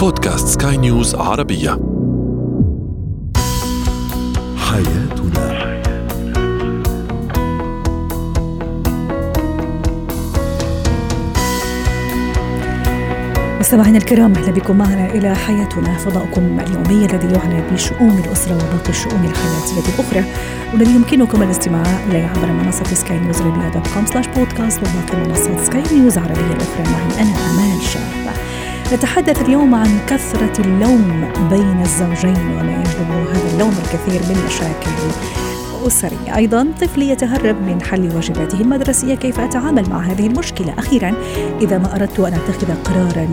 بودكاست 0.00 0.62
سكاي 0.62 0.76
نيوز 0.76 1.14
عربية. 1.14 1.70
حياتنا. 4.56 5.50
مستمعينا 13.60 13.98
الكرام 13.98 14.32
أهلا 14.34 14.52
بكم 14.52 14.78
معنا 14.78 15.10
إلى 15.10 15.34
حياتنا 15.34 15.98
فضاؤكم 15.98 16.60
اليومي 16.60 17.04
الذي 17.04 17.34
يعنى 17.34 17.62
بشؤون 17.72 18.22
الأسرة 18.24 18.54
وباقي 18.54 18.90
الشؤون 18.90 19.24
الحياتية 19.24 19.94
الأخرى. 19.94 20.24
والذي 20.72 20.94
يمكنكم 20.94 21.42
الاستماع 21.42 21.82
إليه 22.10 22.26
عبر 22.26 22.52
منصة 22.52 22.84
سكاي 22.84 23.18
نيوز 23.18 23.42
عربيه 23.42 23.68
dot 23.68 23.88
com 23.94 24.06
slash 24.06 24.26
بودكاست 24.26 24.80
وباقي 24.80 25.28
منصات 25.28 25.60
سكاي 25.60 25.82
نيوز 25.98 26.18
عربية 26.18 26.52
الأخرى. 26.52 26.82
معي 26.82 27.22
أنا 27.22 27.30
امال 27.50 27.82
شاب. 27.82 28.30
نتحدث 28.92 29.42
اليوم 29.42 29.74
عن 29.74 29.98
كثرة 30.08 30.60
اللوم 30.60 31.32
بين 31.50 31.80
الزوجين 31.82 32.36
وما 32.36 32.72
يجلب 32.72 33.10
هذا 33.10 33.52
اللوم 33.52 33.74
الكثير 33.84 34.20
من 34.28 34.44
مشاكل 34.46 34.90
أسرية. 35.86 36.36
أيضا 36.36 36.66
طفلي 36.80 37.08
يتهرب 37.08 37.62
من 37.62 37.82
حل 37.82 38.16
واجباته 38.16 38.60
المدرسية 38.60 39.14
كيف 39.14 39.40
أتعامل 39.40 39.90
مع 39.90 40.00
هذه 40.00 40.26
المشكلة؟ 40.26 40.74
أخيرا 40.78 41.14
إذا 41.60 41.78
ما 41.78 41.96
أردت 41.96 42.20
أن 42.20 42.34
أتخذ 42.34 42.74
قرارا 42.84 43.28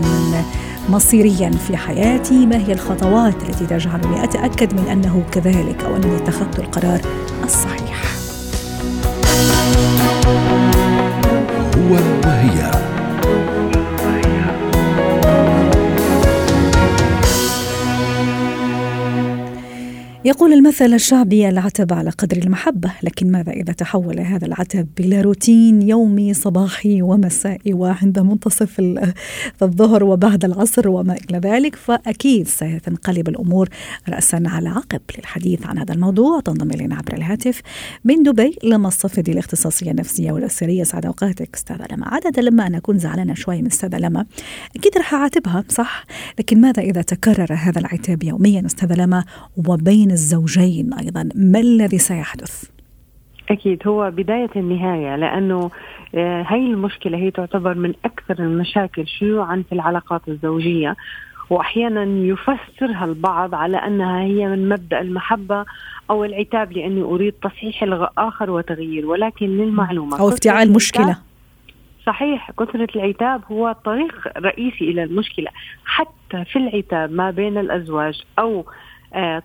مصيريا 0.88 1.50
في 1.50 1.76
حياتي 1.76 2.46
ما 2.46 2.56
هي 2.56 2.72
الخطوات 2.72 3.42
التي 3.42 3.66
تجعلني 3.66 4.24
أتأكد 4.24 4.74
من 4.74 4.88
أنه 4.88 5.22
كذلك 5.32 5.84
أو 5.84 5.96
أنني 5.96 6.16
اتخذت 6.16 6.58
القرار 6.58 7.00
الصحيح؟ 7.44 8.04
هو 11.76 11.98
وهي 12.24 12.87
يقول 20.24 20.52
المثل 20.52 20.94
الشعبي 20.94 21.48
العتب 21.48 21.92
على 21.92 22.10
قدر 22.10 22.36
المحبة 22.36 22.92
لكن 23.02 23.32
ماذا 23.32 23.52
إذا 23.52 23.72
تحول 23.72 24.20
هذا 24.20 24.46
العتب 24.46 24.88
إلى 25.00 25.20
روتين 25.20 25.82
يومي 25.82 26.34
صباحي 26.34 27.02
ومسائي 27.02 27.72
وعند 27.72 28.18
منتصف 28.18 28.80
الظهر 29.62 30.04
وبعد 30.04 30.44
العصر 30.44 30.88
وما 30.88 31.16
إلى 31.30 31.38
ذلك؟ 31.38 31.76
فأكيد 31.76 32.48
ستنقلب 32.48 33.28
الأمور 33.28 33.68
رأسا 34.08 34.42
على 34.46 34.68
عقب 34.68 35.00
للحديث 35.18 35.66
عن 35.66 35.78
هذا 35.78 35.94
الموضوع. 35.94 36.40
تنضم 36.40 36.70
إلينا 36.70 36.96
عبر 36.96 37.14
الهاتف 37.14 37.60
من 38.04 38.22
دبي 38.22 38.58
لما 38.64 38.88
الصفدي 38.88 39.32
الاختصاصية 39.32 39.90
النفسية 39.90 40.32
والأسرية 40.32 40.84
سعد 40.84 41.06
أوقاتك. 41.06 41.54
أستاذة 41.54 41.86
لما. 41.92 42.08
عادة 42.08 42.42
لما 42.42 42.66
أنا 42.66 42.78
أكون 42.78 42.98
زعلانة 42.98 43.34
شوي 43.34 43.62
من 43.62 43.66
أستاذة 43.66 43.98
لما 43.98 44.26
أكيد 44.76 44.98
رح 44.98 45.14
أعاتبها 45.14 45.64
صح؟ 45.68 46.04
لكن 46.38 46.60
ماذا 46.60 46.82
إذا 46.82 47.02
تكرر 47.02 47.54
هذا 47.54 47.78
العتاب 47.78 48.22
يوميا 48.22 48.66
أستاذة 48.66 48.94
لما؟ 48.94 49.24
وبين 49.56 50.07
الزوجين 50.10 50.94
أيضا. 50.94 51.28
ما 51.34 51.60
الذي 51.60 51.98
سيحدث؟ 51.98 52.70
أكيد 53.50 53.88
هو 53.88 54.10
بداية 54.10 54.50
النهاية 54.56 55.16
لأنه 55.16 55.70
هي 56.14 56.66
المشكلة 56.66 57.18
هي 57.18 57.30
تعتبر 57.30 57.74
من 57.74 57.94
أكثر 58.04 58.38
المشاكل 58.38 59.06
شيوعا 59.06 59.64
في 59.68 59.74
العلاقات 59.74 60.22
الزوجية. 60.28 60.96
واحيانا 61.50 62.04
يفسرها 62.04 63.04
البعض 63.04 63.54
على 63.54 63.76
أنها 63.76 64.20
هي 64.20 64.46
من 64.46 64.68
مبدأ 64.68 65.00
المحبة 65.00 65.64
أو 66.10 66.24
العتاب 66.24 66.72
لأني 66.72 67.02
أريد 67.02 67.32
تصحيح 67.32 67.82
الآخر 67.82 68.50
وتغيير 68.50 69.06
ولكن 69.06 69.46
للمعلومة 69.46 70.20
أو 70.20 70.28
افتعال 70.28 70.72
مشكلة. 70.72 71.18
صحيح 72.06 72.50
كثرة 72.50 72.88
العتاب 72.96 73.40
هو 73.52 73.76
طريق 73.84 74.14
رئيسي 74.38 74.84
إلى 74.90 75.02
المشكلة. 75.04 75.48
حتى 75.84 76.44
في 76.44 76.56
العتاب 76.56 77.12
ما 77.12 77.30
بين 77.30 77.58
الأزواج 77.58 78.22
أو 78.38 78.60
آه 78.60 78.64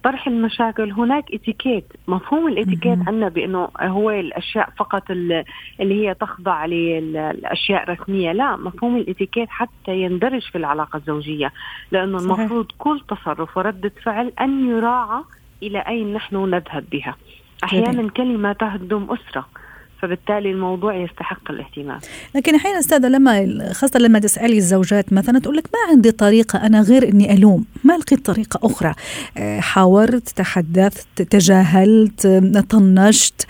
طرح 0.04 0.28
المشاكل. 0.28 0.92
هناك 0.92 1.34
اتيكيت. 1.34 1.86
مفهوم 2.08 2.48
الاتيكيت 2.48 3.00
عندنا 3.08 3.30
بأنه 3.30 3.68
هو 3.82 4.12
الأشياء 4.12 4.70
فقط 4.78 5.12
اللي 5.12 5.46
هي 5.80 6.14
تخضع 6.14 6.66
للأشياء 6.66 7.90
رسميه 7.92 8.32
لا 8.32 8.56
مفهوم 8.56 8.98
الاتيكيت 8.98 9.50
حتى 9.50 10.02
يندرج 10.02 10.42
في 10.42 10.58
العلاقة 10.58 10.98
الزوجية. 10.98 11.52
لأنه 11.92 12.18
صحيح. 12.18 12.40
المفروض 12.40 12.72
كل 12.78 13.02
تصرف 13.08 13.58
وردة 13.58 13.92
فعل 14.04 14.34
أن 14.42 14.70
يراعى 14.70 15.24
إلى 15.64 15.80
أين 15.80 16.14
نحن 16.14 16.36
نذهب 16.36 16.86
بها. 16.92 17.16
أحيانا 17.64 18.10
كلمة 18.10 18.54
تهدم 18.54 19.08
أسرة. 19.10 19.46
فبالتالي 20.04 20.52
الموضوع 20.52 20.96
يستحق 20.96 21.52
الاهتمام. 21.52 22.00
لكن 22.36 22.56
أحيانا 22.56 22.80
أستاذة 22.80 23.08
لما 23.08 23.74
خاصة 23.74 24.00
لما 24.00 24.20
تسألي 24.20 24.58
الزوجات 24.58 25.14
مثلا 25.14 25.40
تقول 25.40 25.58
لك 25.58 25.64
ما 25.74 25.80
عندي 25.92 26.12
طريقة 26.12 26.66
أنا 26.66 26.82
غير 26.82 27.10
إني 27.10 27.34
ألوم. 27.34 27.66
ما 27.84 27.98
لقيت 27.98 28.26
طريقة 28.26 28.60
أخرى؟ 28.64 28.94
حاورت 29.60 30.30
تحدثت 30.30 31.22
تجاهلت 31.22 32.28
طنشت 32.70 33.48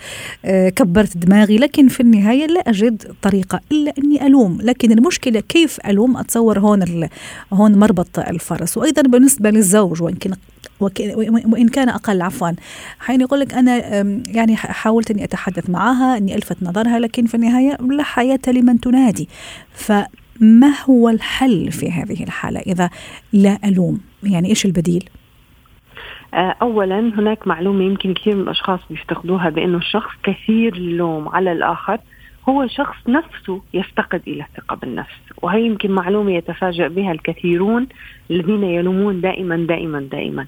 كبرت 0.76 1.16
دماغي 1.16 1.56
لكن 1.56 1.88
في 1.88 2.00
النهاية 2.00 2.46
لا 2.46 2.60
أجد 2.60 3.14
طريقة 3.22 3.60
إلا 3.72 3.92
إني 3.98 4.26
ألوم. 4.26 4.58
لكن 4.62 4.92
المشكلة 4.92 5.40
كيف 5.40 5.78
ألوم؟ 5.86 6.16
أتصور 6.16 6.58
هون 6.58 7.08
هون 7.52 7.78
مربط 7.78 8.18
الفرس. 8.18 8.76
وأيضا 8.76 9.02
بالنسبة 9.02 9.50
للزوج 9.50 10.02
وإن 10.02 10.14
كان 10.14 10.32
وإن 10.80 11.68
كان 11.68 11.88
أقل 11.88 12.22
عفوا. 12.22 12.50
حين 12.98 13.20
يقول 13.20 13.40
لك 13.40 13.54
أنا 13.54 13.76
يعني 14.26 14.56
حاولت 14.56 15.10
أني 15.10 15.24
أتحدث 15.24 15.70
معها 15.70 16.16
أني 16.16 16.34
ألفت 16.34 16.62
نظرها 16.62 16.98
لكن 16.98 17.26
في 17.26 17.34
النهاية 17.34 17.76
لا 17.80 18.02
حياة 18.02 18.40
لمن 18.48 18.80
تنادي. 18.80 19.28
فما 19.72 20.72
هو 20.88 21.08
الحل 21.08 21.72
في 21.72 21.90
هذه 21.90 22.22
الحالة 22.24 22.60
إذا 22.60 22.90
لا 23.32 23.58
ألوم؟ 23.64 24.00
يعني 24.22 24.48
إيش 24.48 24.64
البديل؟ 24.64 25.08
اولا 26.34 26.98
هناك 26.98 27.46
معلومة 27.46 27.84
يمكن 27.84 28.14
كثير 28.14 28.36
من 28.36 28.42
الأشخاص 28.42 28.80
بيفتقدوها 28.90 29.50
بأنه 29.50 29.78
الشخص 29.78 30.10
كثير 30.22 30.74
اللوم 30.74 31.28
على 31.28 31.52
الآخر. 31.52 31.98
هو 32.48 32.66
شخص 32.66 32.96
نفسه 33.08 33.62
يفتقد 33.74 34.22
إلى 34.26 34.42
الثقه 34.42 34.76
بالنفس 34.76 35.16
وهي 35.42 35.66
يمكن 35.66 35.90
معلومة 35.90 36.32
يتفاجأ 36.32 36.88
بها 36.88 37.12
الكثيرون 37.12 37.88
الذين 38.30 38.64
يلومون 38.64 39.20
دائما 39.20 39.56
دائما 39.56 40.00
دائما. 40.00 40.46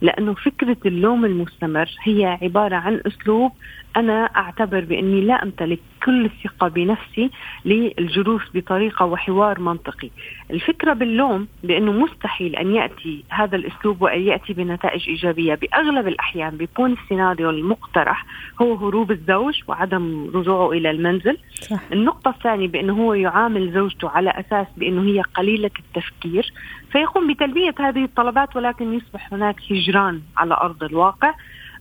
لأنه 0.00 0.34
فكرة 0.34 0.76
اللوم 0.86 1.24
المستمر 1.24 1.90
هي 2.02 2.38
عبارة 2.42 2.76
عن 2.76 3.00
أسلوب 3.06 3.52
أنا 3.96 4.24
أعتبر 4.24 4.80
بأني 4.80 5.20
لا 5.20 5.42
أمتلك 5.42 5.78
كل 6.04 6.24
الثقة 6.24 6.68
بنفسي 6.68 7.30
للجلوس 7.64 8.42
بطريقة 8.54 9.04
وحوار 9.04 9.60
منطقي. 9.60 10.10
الفكرة 10.50 10.92
باللوم 10.92 11.48
بأنه 11.64 11.92
مستحيل 11.92 12.56
أن 12.56 12.74
يأتي 12.74 13.24
هذا 13.28 13.56
الأسلوب 13.56 14.02
وأن 14.02 14.20
يأتي 14.20 14.52
بنتائج 14.52 15.08
إيجابية، 15.08 15.54
بأغلب 15.54 16.08
الأحيان 16.08 16.56
بيكون 16.56 16.92
السيناريو 16.92 17.50
المقترح 17.50 18.26
هو 18.62 18.74
هروب 18.74 19.10
الزوج 19.10 19.62
وعدم 19.68 20.30
رجوعه 20.34 20.72
إلى 20.72 20.90
المنزل. 20.90 21.38
صح. 21.54 21.80
النقطة 21.92 22.28
الثانية 22.28 22.68
بأنه 22.68 22.92
هو 22.92 23.14
يعامل 23.14 23.72
زوجته 23.72 24.08
على 24.08 24.30
أساس 24.30 24.66
بأنه 24.76 25.02
هي 25.02 25.20
قليلة 25.20 25.70
التفكير، 25.78 26.52
فيقوم 26.92 27.32
بتلبية 27.32 27.74
هذه 27.78 28.04
الطلبات 28.04 28.56
ولكن 28.56 28.94
يصبح 28.94 29.32
هناك 29.32 29.56
هجران 29.70 30.20
على 30.36 30.54
أرض 30.54 30.84
الواقع. 30.84 31.34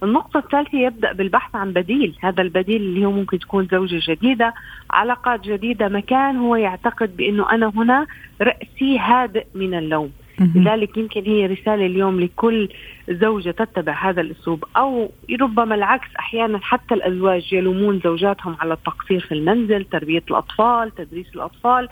النقطة 0.04 0.38
الثالثة 0.38 0.78
يبدأ 0.78 1.14
بالبحث 1.14 1.56
عن 1.56 1.74
بديل. 1.74 2.16
هذا 2.22 2.42
البديل 2.42 2.82
اللي 2.82 3.06
هو 3.06 3.12
ممكن 3.12 3.40
تكون 3.40 3.68
زوجة 3.72 4.12
جديدة 4.12 4.54
علاقات 4.92 5.42
جديدة 5.42 5.88
مكان 5.88 6.38
هو 6.38 6.56
يعتقد 6.56 7.18
بأنه 7.18 7.52
أنا 7.52 7.72
هنا 7.76 8.06
رأسي 8.42 9.00
هادئ 9.00 9.46
من 9.56 9.74
اللوم. 9.74 10.12
لذلك 10.56 10.98
يمكن 10.98 11.24
هي 11.24 11.46
رسالة 11.46 11.86
اليوم 11.86 12.20
لكل 12.20 12.70
زوجة 13.10 13.52
تتبع 13.52 14.10
هذا 14.10 14.22
الأسلوب. 14.22 14.64
أو 14.78 15.12
ربما 15.42 15.76
العكس 15.76 16.08
أحيانا 16.20 16.60
حتى 16.62 16.94
الأزواج 16.94 17.54
يلومون 17.54 18.02
زوجاتهم 18.04 18.56
على 18.60 18.74
التقصير 18.74 19.20
في 19.20 19.32
المنزل 19.32 19.84
تربية 19.84 20.24
الأطفال 20.30 20.96
تدريس 20.96 21.36
الأطفال. 21.36 21.90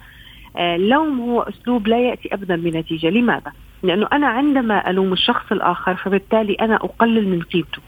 اللوم 0.56 1.20
هو 1.20 1.42
أسلوب 1.42 1.88
لا 1.88 2.00
يأتي 2.00 2.34
أبدا 2.34 2.56
بنتيجة. 2.56 3.10
لماذا؟ 3.10 3.52
لأنه 3.82 4.08
أنا 4.12 4.26
عندما 4.26 4.90
ألوم 4.90 5.12
الشخص 5.12 5.52
الآخر 5.52 5.94
فبالتالي 5.94 6.54
أنا 6.54 6.76
أقلل 6.76 7.28
من 7.28 7.42
قيمته. 7.42 7.82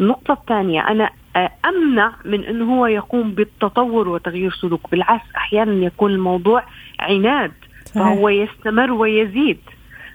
النقطة 0.00 0.32
الثانية 0.32 0.80
أنا 0.80 1.10
أمنع 1.64 2.12
من 2.24 2.44
أنه 2.44 2.74
هو 2.78 2.86
يقوم 2.86 3.30
بالتطور 3.30 4.08
وتغيير 4.08 4.52
سلوك. 4.52 4.90
بالعكس 4.90 5.24
أحيانا 5.36 5.86
يكون 5.86 6.10
الموضوع 6.10 6.62
عناد 7.00 7.52
فهو 7.94 8.28
يستمر 8.28 8.92
ويزيد. 8.92 9.58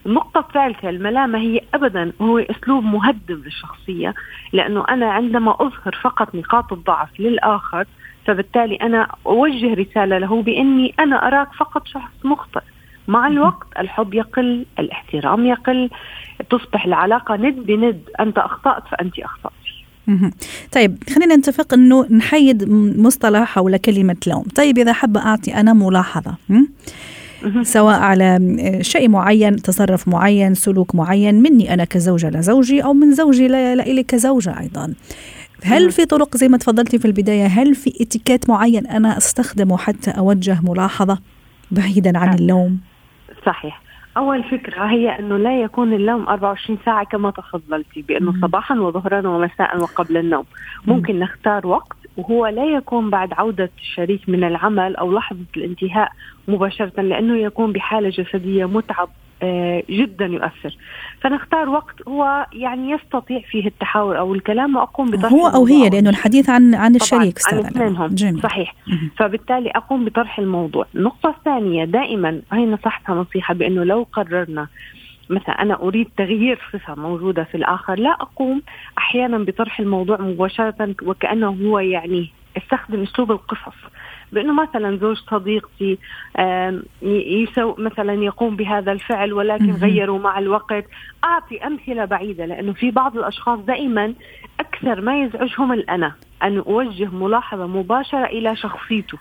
النقطة 0.05 0.39
الثالثة 0.39 0.89
الملامة 0.89 1.39
هي 1.39 1.61
أبدا 1.73 2.11
هو 2.21 2.39
أسلوب 2.39 2.83
مهدم 2.83 3.35
للشخصية 3.45 4.13
لأنه 4.53 4.85
أنا 4.89 5.11
عندما 5.11 5.51
أظهر 5.51 5.99
فقط 6.01 6.35
نقاط 6.35 6.73
الضعف 6.73 7.19
للآخر 7.19 7.85
فبالتالي 8.25 8.75
أنا 8.75 9.07
أوجه 9.25 9.73
رسالة 9.73 10.17
له 10.17 10.41
بأني 10.41 10.93
أنا 10.99 11.27
أراك 11.27 11.53
فقط 11.53 11.87
شخص 11.87 12.13
مخطئ. 12.23 12.61
مع 13.07 13.27
الوقت 13.27 13.67
الحب 13.79 14.13
يقل 14.13 14.65
الاحترام 14.79 15.45
يقل 15.45 15.89
تصبح 16.49 16.85
العلاقة 16.85 17.35
ند 17.35 17.59
بند 17.65 18.09
أنت 18.19 18.37
أخطأت 18.37 18.87
فأنت 18.87 19.19
أخطأت. 19.19 19.51
طيب 20.71 21.03
خلينا 21.15 21.35
نتفق 21.35 21.73
إنه 21.73 22.05
نحيد 22.09 22.69
مصطلح 22.97 23.43
حول 23.43 23.77
كلمة 23.77 24.17
لوم. 24.27 24.43
طيب 24.55 24.77
إذا 24.77 24.93
حابة 24.93 25.19
أعطي 25.19 25.55
أنا 25.55 25.73
ملاحظة 25.73 26.35
سواء 27.61 27.99
على 27.99 28.39
شيء 28.81 29.09
معين 29.09 29.55
تصرف 29.55 30.07
معين 30.07 30.53
سلوك 30.53 30.95
معين 30.95 31.41
مني 31.41 31.73
أنا 31.73 31.85
كزوجة 31.85 32.29
لزوجي 32.29 32.83
أو 32.83 32.93
من 32.93 33.13
زوجي 33.13 33.47
لإلي 33.47 34.03
كزوجة 34.03 34.59
أيضا. 34.59 34.93
هل 35.63 35.91
في 35.91 36.05
طرق 36.05 36.37
زي 36.37 36.47
ما 36.47 36.57
تفضلتي 36.57 36.99
في 36.99 37.05
البداية 37.05 37.45
هل 37.45 37.75
في 37.75 37.93
اتيكيت 38.01 38.49
معين 38.49 38.87
أنا 38.87 39.17
أستخدمه 39.17 39.77
حتى 39.77 40.11
أوجه 40.11 40.59
ملاحظة 40.63 41.19
بعيدا 41.71 42.17
عن 42.17 42.33
اللوم؟ 42.33 42.79
صحيح. 43.45 43.81
أول 44.17 44.43
فكرة 44.43 44.85
هي 44.85 45.19
أنه 45.19 45.37
لا 45.37 45.61
يكون 45.61 45.93
اللوم 45.93 46.27
24 46.27 46.79
ساعة 46.85 47.05
كما 47.05 47.31
تفضلتي 47.31 48.01
بأنه 48.01 48.33
صباحا 48.41 48.75
وظهرا 48.75 49.27
ومساء 49.27 49.81
وقبل 49.81 50.17
النوم. 50.17 50.45
ممكن 50.87 51.19
نختار 51.19 51.67
وقت 51.67 52.00
وهو 52.17 52.47
لا 52.47 52.65
يكون 52.65 53.09
بعد 53.09 53.33
عودة 53.33 53.69
الشريك 53.81 54.29
من 54.29 54.43
العمل 54.43 54.95
أو 54.95 55.11
لحظة 55.13 55.45
الانتهاء 55.57 56.11
مباشرة 56.47 57.01
لأنه 57.01 57.37
يكون 57.37 57.71
بحالة 57.71 58.09
جسدية 58.09 58.65
متعب 58.65 59.09
آه، 59.43 59.83
جدا 59.89 60.25
يؤثر. 60.25 60.77
فنختار 61.21 61.69
وقت 61.69 62.07
هو 62.07 62.45
يعني 62.53 62.91
يستطيع 62.91 63.39
فيه 63.39 63.67
التحاور 63.67 64.19
أو 64.19 64.33
الكلام 64.33 64.75
وأقوم 64.75 65.11
بطرح 65.11 65.31
هو 65.31 65.47
أو 65.47 65.65
هي 65.65 65.89
لأنه 65.89 66.09
الحديث 66.09 66.49
عن 66.49 66.75
عن 66.75 66.95
الشريك 66.95 67.39
عن 67.51 67.59
اثنينهم. 67.59 68.07
جميل. 68.07 68.41
صحيح. 68.41 68.75
فبالتالي 69.17 69.69
أقوم 69.69 70.05
بطرح 70.05 70.39
الموضوع. 70.39 70.85
النقطة 70.95 71.29
الثانية 71.29 71.85
دائما 71.85 72.41
هي 72.53 72.65
نصحتها 72.65 73.15
نصيحة 73.15 73.53
بأنه 73.53 73.83
لو 73.83 74.07
قررنا 74.13 74.67
مثلا 75.31 75.61
أنا 75.61 75.81
أريد 75.81 76.09
تغيير 76.17 76.59
صفة 76.73 76.95
موجودة 76.95 77.43
في 77.43 77.55
الآخر 77.55 77.99
لا 77.99 78.09
أقوم 78.09 78.61
أحيانا 78.97 79.37
بطرح 79.37 79.79
الموضوع 79.79 80.21
مباشرة 80.21 80.95
وكأنه 81.03 81.57
هو 81.63 81.79
يعني 81.79 82.29
استخدم 82.57 83.01
أسلوب 83.01 83.31
القصص. 83.31 83.77
بأنه 84.31 84.53
مثلا 84.53 84.97
زوج 84.97 85.17
صديقتي 85.17 85.97
يسو 87.01 87.75
مثلا 87.77 88.13
يقوم 88.13 88.55
بهذا 88.55 88.91
الفعل 88.91 89.33
ولكن 89.33 89.71
غيروا 89.71 90.19
مع 90.19 90.39
الوقت. 90.39 90.85
أعطي 91.23 91.67
أمثلة 91.67 92.05
بعيدة 92.05 92.45
لأنه 92.45 92.73
في 92.73 92.91
بعض 92.91 93.17
الأشخاص 93.17 93.59
دائما 93.59 94.13
أكثر 94.59 95.01
ما 95.01 95.23
يزعجهم 95.23 95.73
الأنا. 95.73 96.13
أن 96.43 96.57
أوجه 96.57 97.09
ملاحظة 97.09 97.67
مباشرة 97.67 98.25
إلى 98.25 98.55
شخصيته 98.55 99.17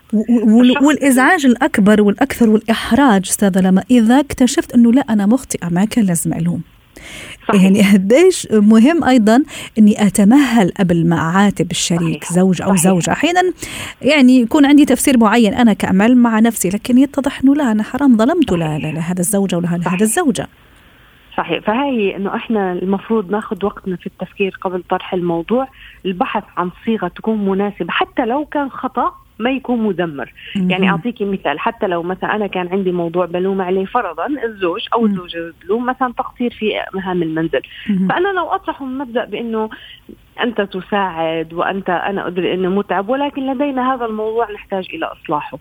والإزعاج 0.82 1.46
الأكبر 1.46 2.02
والأكثر 2.02 2.50
والإحراج 2.50 3.26
أستاذة 3.28 3.61
لما 3.61 3.84
إذا 3.90 4.20
اكتشفت 4.20 4.75
أنه 4.75 4.93
لا 4.93 5.05
أنا 5.11 5.26
مخطئة 5.26 5.69
ما 5.69 5.84
كان 5.84 6.05
لازم 6.05 6.32
ألوم 6.32 6.62
صحيح. 7.49 7.62
يعني 7.62 7.82
قديش 7.93 8.49
مهم 8.52 9.05
أيضا 9.05 9.43
إني 9.78 10.06
أتمهل 10.06 10.72
قبل 10.78 11.06
ما 11.06 11.17
أعاتب 11.17 11.70
الشريك 11.70 12.25
صحيح. 12.25 12.32
زوج 12.32 12.62
أو 12.62 12.76
صحيح. 12.76 12.82
زوجة 12.82 13.12
أحيانا 13.12 13.52
يعني 14.02 14.40
يكون 14.40 14.67
عندي 14.67 14.84
تفسير 14.84 15.19
معين 15.19 15.55
أنا 15.55 15.72
كامل 15.72 16.17
مع 16.17 16.40
نفسي 16.40 16.69
لكن 16.69 16.99
يتضح 16.99 17.40
أنه 17.44 17.55
لا 17.55 17.72
أنا 17.72 17.82
حرام 17.82 18.17
ظلمت 18.17 18.52
لهذا 18.52 19.20
الزوجة 19.20 19.56
ولا 19.56 19.67
لهذا 19.67 20.02
الزوجة 20.05 20.49
صحيح. 21.41 21.61
فهي 21.65 22.17
إنه 22.17 22.35
إحنا 22.37 22.73
المفروض 22.73 23.31
ناخذ 23.31 23.65
وقتنا 23.65 23.97
في 23.97 24.07
التفكير 24.07 24.59
قبل 24.61 24.83
طرح 24.83 25.15
الموضوع. 25.15 25.69
البحث 26.07 26.45
عن 26.57 26.71
صيغة 26.85 27.09
تكون 27.09 27.49
مناسبة 27.49 27.91
حتى 27.91 28.25
لو 28.27 28.45
كان 28.45 28.71
خطأ 28.71 29.13
ما 29.39 29.51
يكون 29.51 29.83
مدمر. 29.83 30.33
يعني 30.57 30.91
أعطيكي 30.91 31.25
مثال 31.25 31.61
حتى 31.61 31.87
لو 31.87 32.03
مثلا 32.03 32.37
أنا 32.37 32.47
كان 32.47 32.69
عندي 32.69 32.93
موضوع 32.93 33.27
بلوم 33.27 33.61
عليه 33.63 33.85
فرضا 33.85 34.27
الزوج 34.27 34.87
أو 34.95 35.07
الزوجه 35.07 35.53
بلوم 35.65 35.87
مثلا 35.87 36.13
تقصير 36.13 36.51
في 36.51 36.73
مهام 36.95 37.23
المنزل. 37.23 37.61
فأنا 38.09 38.29
لو 38.29 38.47
اطرح 38.47 38.83
من 38.83 38.99
مبدأ 38.99 39.25
بإنه 39.25 39.71
أنت 40.43 40.61
تساعد 40.61 41.53
وأنت 41.55 41.91
أنا 41.91 42.27
أدري 42.27 42.55
إنه 42.55 42.69
متعب 42.69 43.09
ولكن 43.09 43.53
لدينا 43.53 43.95
هذا 43.95 44.05
الموضوع 44.05 44.53
نحتاج 44.53 44.87
إلى 44.95 45.07
إصلاحه. 45.07 45.57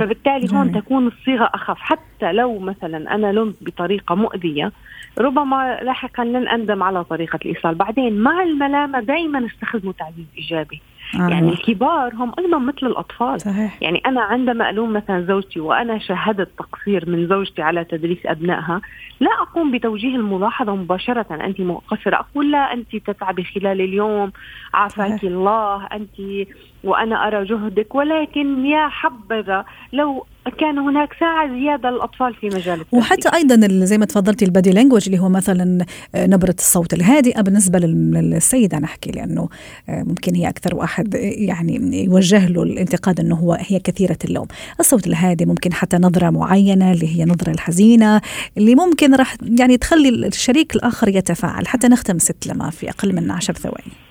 فبالتالي 0.00 0.56
هون 0.56 0.72
تكون 0.72 1.06
الصيغة 1.06 1.50
أخف. 1.54 1.78
حتى 1.78 2.32
لو 2.32 2.58
مثلا 2.58 3.14
أنا 3.14 3.32
لمت 3.32 3.54
بطريقة 3.60 4.14
مؤذية 4.14 4.72
ربما 5.18 5.78
لاحقا 5.82 6.24
لن 6.24 6.48
أندم 6.48 6.82
على 6.82 7.04
طريقة 7.04 7.38
الإيصال. 7.44 7.74
بعدين 7.74 8.18
مع 8.20 8.42
الملامة 8.42 9.00
دائما 9.00 9.46
استخدموا 9.46 9.92
تعزيز 9.92 10.26
إيجابي. 10.38 10.80
آه. 11.14 11.28
يعني 11.28 11.48
الكبار 11.48 12.14
هم 12.14 12.32
أيضا 12.38 12.58
مثل 12.58 12.86
الأطفال. 12.86 13.40
صحيح. 13.40 13.82
يعني 13.82 14.02
أنا 14.06 14.20
عندما 14.20 14.70
ألوم 14.70 14.92
مثلا 14.92 15.24
زوجتي 15.24 15.60
وأنا 15.60 15.98
شاهدت 15.98 16.48
تقصير 16.58 17.10
من 17.10 17.28
زوجتي 17.28 17.62
على 17.62 17.84
تدريس 17.84 18.18
أبنائها 18.26 18.80
لا 19.20 19.30
أقوم 19.42 19.70
بتوجيه 19.70 20.16
الملاحظة 20.16 20.76
مباشرة. 20.76 21.26
انت 21.30 21.60
مقصرة. 21.60 22.16
أقول 22.16 22.52
لا 22.52 22.72
انت 22.72 22.96
تتعبي 22.96 23.44
خلال 23.44 23.80
اليوم. 23.80 24.32
عافاك 24.74 25.24
الله. 25.24 25.86
انت 25.86 26.48
وأنا 26.84 27.26
أرى 27.26 27.44
جهدك. 27.44 27.94
ولكن 27.94 28.66
يا 28.66 28.88
حبذا 28.88 29.64
لو 29.92 30.26
كان 30.50 30.78
هناك 30.78 31.08
ساعة 31.20 31.48
زيادة 31.48 31.90
للأطفال 31.90 32.34
في 32.34 32.46
مجال 32.46 32.80
التدريب. 32.80 32.86
وحتى 32.92 33.28
أيضا 33.34 33.84
زي 33.84 33.98
ما 33.98 34.04
تفضلتي 34.04 34.44
البادي 34.44 34.70
لانجوج 34.70 35.06
اللي 35.06 35.18
هو 35.18 35.28
مثلا 35.28 35.84
نبرة 36.16 36.54
الصوت 36.58 36.94
الهادئة. 36.94 37.40
بالنسبة 37.40 37.78
للسيدة 37.78 38.78
نحكي 38.78 39.10
لأنه 39.10 39.48
ممكن 39.88 40.34
هي 40.34 40.48
أكثر 40.48 40.74
واحد 40.74 41.14
يعني 41.14 42.04
يوجه 42.04 42.48
له 42.48 42.62
الانتقاد 42.62 43.20
أنه 43.20 43.34
هو 43.34 43.58
هي 43.60 43.78
كثيرة 43.78 44.18
اللوم. 44.24 44.46
الصوت 44.80 45.06
الهادئ 45.06 45.44
ممكن 45.44 45.72
حتى 45.72 45.96
نظرة 45.96 46.30
معينة 46.30 46.92
اللي 46.92 47.16
هي 47.16 47.24
نظرة 47.24 47.50
الحزينة 47.50 48.20
اللي 48.56 48.74
ممكن 48.74 49.14
راح 49.14 49.36
يعني 49.58 49.76
تخلي 49.76 50.08
الشريك 50.08 50.76
الآخر 50.76 51.08
يتفاعل. 51.08 51.66
حتى 51.66 51.88
نختم 51.88 52.18
ست 52.18 52.46
لما 52.46 52.70
في 52.70 52.90
أقل 52.90 53.14
من 53.14 53.30
عشر 53.30 53.52
ثواني. 53.52 53.92
آه، 53.92 54.07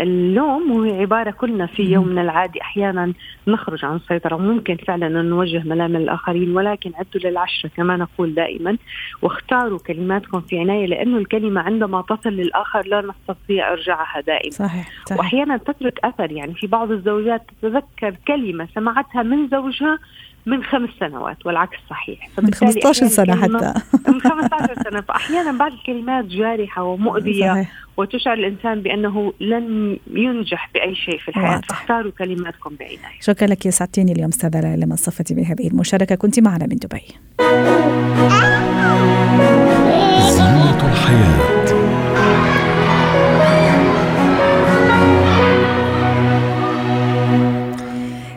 اللوم 0.00 0.72
هو 0.72 1.00
عبارة 1.00 1.30
كلنا 1.30 1.66
في 1.66 1.82
يوم 1.82 2.08
من 2.08 2.18
العادي 2.18 2.62
أحيانا 2.62 3.12
نخرج 3.48 3.84
عن 3.84 3.96
السيطرة 3.96 4.34
وممكن 4.34 4.76
فعلا 4.76 5.06
أن 5.06 5.24
نوجه 5.24 5.62
ملام 5.64 5.96
للآخرين 5.96 6.56
ولكن 6.56 6.92
عدوا 6.94 7.30
للعشرة 7.30 7.70
كما 7.76 7.96
نقول 7.96 8.34
دائما 8.34 8.76
واختاروا 9.22 9.78
كلماتكم 9.78 10.40
في 10.40 10.58
عناية 10.58 10.86
لأنه 10.86 11.18
الكلمة 11.18 11.60
عندما 11.60 12.02
تصل 12.02 12.30
للآخر 12.30 12.86
لا 12.86 13.00
نستطيع 13.00 13.72
إرجاعها 13.72 14.20
دائما 14.20 14.50
صحيح. 14.50 14.88
صحيح. 15.06 15.18
وأحيانا 15.18 15.56
تترك 15.56 15.98
أثر 16.04 16.32
يعني 16.32 16.54
في 16.54 16.66
بعض 16.66 16.90
الزوجات 16.90 17.42
تتذكر 17.62 18.14
كلمة 18.28 18.68
سمعتها 18.74 19.22
من 19.22 19.48
زوجها 19.48 19.98
من 20.46 20.64
خمس 20.64 20.90
سنوات 21.00 21.46
والعكس 21.46 21.76
صحيح. 21.90 22.28
من 22.42 22.54
15 22.54 23.06
سنة 23.06 23.36
حتى. 23.36 23.74
من 24.12 24.20
15 24.20 24.74
سنة. 24.90 25.00
فأحيانا 25.00 25.52
بعض 25.58 25.72
الكلمات 25.72 26.24
جارحة 26.24 26.82
ومؤذية 26.82 27.52
صحيح. 27.52 27.72
وتشعر 27.96 28.34
الإنسان 28.34 28.82
بأنه 28.82 29.32
لن 29.40 29.98
ينجح 30.10 30.70
بأي 30.74 30.94
شيء 30.94 31.18
في 31.18 31.28
الحياة. 31.28 31.60
فاختاروا 31.68 32.12
كلماتكم 32.18 32.74
بعناية 32.80 33.20
شكرا 33.20 33.48
لك 33.48 33.68
سعدتيني 33.68 34.12
اليوم 34.12 34.28
أستاذة 34.28 34.76
لما 34.76 34.96
صفتي 34.96 35.34
بهذه 35.34 35.68
المشاركة. 35.68 36.14
كنت 36.14 36.40
معنا 36.40 36.66
من 36.66 36.76
دبي. 36.76 37.02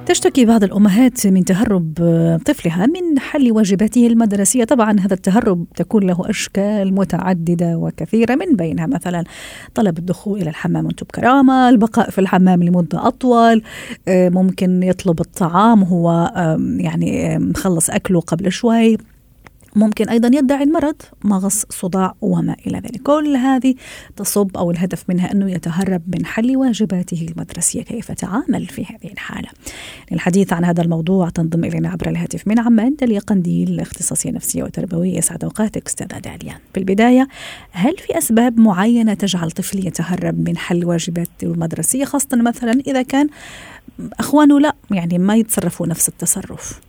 تشتكي 0.09 0.45
بعض 0.45 0.63
الأمهات 0.63 1.27
من 1.27 1.45
تهرب 1.45 1.93
طفلها 2.45 2.85
من 2.85 3.19
حل 3.19 3.51
واجباته 3.51 4.07
المدرسية. 4.07 4.63
طبعا 4.63 4.99
هذا 4.99 5.13
التهرب 5.13 5.65
تكون 5.75 6.03
له 6.03 6.29
أشكال 6.29 6.93
متعددة 6.93 7.77
وكثيرة 7.77 8.35
من 8.35 8.55
بينها 8.55 8.85
مثلا 8.85 9.23
طلب 9.75 9.97
الدخول 9.97 10.41
إلى 10.41 10.49
الحمام 10.49 10.85
وأنتم 10.85 11.05
بكرامة 11.05 11.69
البقاء 11.69 12.09
في 12.09 12.21
الحمام 12.21 12.63
لمدة 12.63 13.07
أطول 13.07 13.61
ممكن 14.07 14.83
يطلب 14.83 15.21
الطعام 15.21 15.83
وهو 15.83 16.31
يعني 16.77 17.39
مخلص 17.39 17.89
أكله 17.89 18.19
قبل 18.19 18.51
شوي. 18.51 18.97
ممكن 19.79 20.09
أيضا 20.09 20.27
يدعي 20.37 20.63
المرض 20.63 20.95
مغص 21.23 21.65
صداع 21.69 22.15
وما 22.21 22.55
إلى 22.67 22.77
ذلك. 22.77 23.01
كل 23.01 23.35
هذه 23.35 23.75
تصب 24.15 24.57
أو 24.57 24.71
الهدف 24.71 25.03
منها 25.09 25.31
أنه 25.31 25.51
يتهرب 25.51 26.01
من 26.15 26.25
حل 26.25 26.57
واجباته 26.57 27.27
المدرسية. 27.31 27.81
كيف 27.81 28.11
تعامل 28.11 28.65
في 28.65 28.85
هذه 28.85 29.11
الحالة؟ 29.11 29.49
للحديث 30.11 30.53
عن 30.53 30.65
هذا 30.65 30.81
الموضوع 30.81 31.29
تنضم 31.29 31.63
إلينا 31.63 31.89
عبر 31.89 32.09
الهاتف 32.09 32.47
من 32.47 32.59
عمان 32.59 32.95
داليا 32.95 33.19
قنديل 33.19 33.79
اختصاصية 33.79 34.31
نفسية 34.31 34.63
وتربوية 34.63 35.17
يسعد 35.17 35.43
أوقاتك 35.43 35.87
أستاذة 35.87 36.19
داليا 36.19 36.57
في 36.73 36.79
البداية 36.79 37.27
هل 37.71 37.97
في 37.97 38.17
أسباب 38.17 38.59
معينة 38.59 39.13
تجعل 39.13 39.51
طفل 39.51 39.87
يتهرب 39.87 40.49
من 40.49 40.57
حل 40.57 40.85
واجباته 40.85 41.45
المدرسية؟ 41.45 42.05
خاصة 42.05 42.37
مثلا 42.37 42.71
إذا 42.87 43.01
كان 43.01 43.27
أخوانه 44.19 44.59
لا 44.59 44.75
يعني 44.91 45.17
ما 45.17 45.35
يتصرفوا 45.35 45.87
نفس 45.87 46.09
التصرف. 46.09 46.88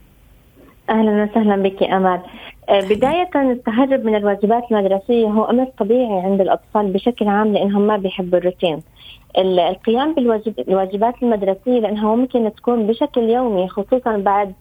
أهلا 0.90 1.22
وسهلا 1.22 1.56
بك 1.56 1.82
أمال. 1.82 2.20
آه، 2.68 2.80
بداية 2.80 3.30
التهرب 3.34 4.04
من 4.04 4.14
الواجبات 4.14 4.64
المدرسية 4.72 5.26
هو 5.26 5.44
أمر 5.44 5.64
طبيعي 5.64 6.20
عند 6.20 6.40
الأطفال 6.40 6.92
بشكل 6.92 7.28
عام 7.28 7.52
لأنهم 7.52 7.86
ما 7.86 7.96
بيحبوا 7.96 8.38
الروتين. 8.38 8.82
القيام 9.38 10.14
بالواجبات 10.14 11.14
المدرسية 11.22 11.80
لأنها 11.80 12.16
ممكن 12.16 12.50
تكون 12.56 12.86
بشكل 12.86 13.20
يومي 13.20 13.68
خصوصا 13.68 14.16
بعد 14.16 14.54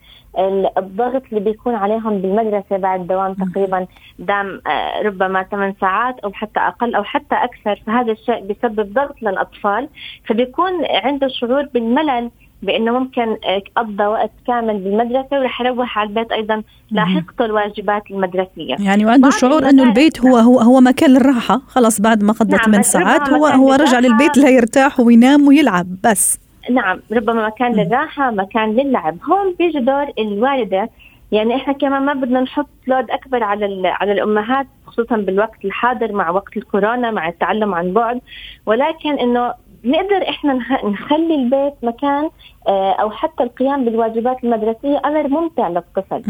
الضغط 0.77 1.21
اللي 1.29 1.39
بيكون 1.39 1.75
عليهم 1.75 2.21
بالمدرسة 2.21 2.77
بعد 2.77 3.07
دوام 3.07 3.33
تقريبا 3.33 3.88
دام 4.19 4.62
آه، 4.67 5.01
ربما 5.01 5.43
8 5.43 5.75
ساعات 5.81 6.19
أو 6.19 6.31
حتى 6.33 6.59
أقل 6.59 6.95
أو 6.95 7.03
حتى 7.03 7.36
أكثر. 7.36 7.81
فهذا 7.88 8.12
الشيء 8.12 8.39
بيسبب 8.39 8.93
ضغط 8.93 9.21
للأطفال 9.21 9.89
فبيكون 10.25 10.86
عنده 10.89 11.27
شعور 11.27 11.63
بالملل. 11.74 12.31
بأنه 12.63 12.99
ممكن 12.99 13.21
آه، 13.21 13.61
قضى 13.75 14.03
وقت 14.05 14.31
كامل 14.47 14.77
بالمدرسة 14.77 15.27
ورح 15.39 15.61
يروح 15.61 15.99
على 15.99 16.09
البيت 16.09 16.31
أيضا 16.31 16.63
لاحقته 16.91 17.45
الواجبات 17.45 18.03
المدرسية. 18.11 18.75
يعني 18.79 19.05
وعنده 19.05 19.29
شعور 19.29 19.69
أنه 19.69 19.83
البيت 19.83 20.25
هو 20.25 20.37
هو 20.37 20.59
هو 20.59 20.81
مكان 20.81 21.09
للراحة. 21.09 21.61
خلص 21.67 22.01
بعد 22.01 22.23
ما 22.23 22.33
قضى 22.33 22.51
نعم 22.51 22.65
8 22.65 22.81
ساعات 22.81 23.29
هو 23.29 23.45
هو 23.45 23.73
رجع. 23.73 23.99
للبيت 23.99 24.37
ليرتاح 24.37 24.99
وينام 24.99 25.47
ويلعب 25.47 25.87
بس. 26.03 26.39
نعم 26.71 26.99
ربما 27.11 27.47
مكان 27.47 27.71
للراحة 27.71 28.31
مكان 28.31 28.75
للعب. 28.75 29.17
هون 29.23 29.55
بيجي 29.59 29.79
دور 29.79 30.05
الوالدة. 30.19 30.89
يعني 31.31 31.55
إحنا 31.55 31.73
كمان 31.73 32.05
ما 32.05 32.13
بدنا 32.13 32.41
نحط 32.41 32.69
لود 32.87 33.11
أكبر 33.11 33.43
على 33.43 33.87
على 33.87 34.11
الأمهات 34.11 34.67
خصوصا 34.85 35.17
بالوقت 35.17 35.65
الحاضر 35.65 36.11
مع 36.11 36.29
وقت 36.29 36.57
الكورونا 36.57 37.11
مع 37.11 37.27
التعلم 37.29 37.73
عن 37.73 37.93
بعد. 37.93 38.21
ولكن 38.65 39.19
إنه 39.19 39.53
نقدر 39.83 40.29
إحنا 40.29 40.53
نخلي 40.83 41.36
البيت 41.36 41.74
مكان 41.83 42.29
آه، 42.67 42.91
أو 42.91 43.12
حتى 43.12 43.43
القيام 43.43 43.86
بالواجبات 43.86 44.43
المدرسية 44.43 45.01
أمر 45.05 45.27
ممتع 45.27 45.67
للطفل. 45.67 46.21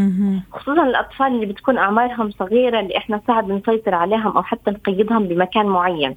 خصوصا 0.51 0.83
الأطفال 0.83 1.27
اللي 1.27 1.45
بتكون 1.45 1.77
أعمارهم 1.77 2.31
صغيرة 2.31 2.79
اللي 2.79 2.97
إحنا 2.97 3.21
صعب 3.27 3.51
نسيطر 3.51 3.95
عليهم 3.95 4.37
أو 4.37 4.43
حتى 4.43 4.71
نقيدهم 4.71 5.27
بمكان 5.27 5.65
معين. 5.65 6.15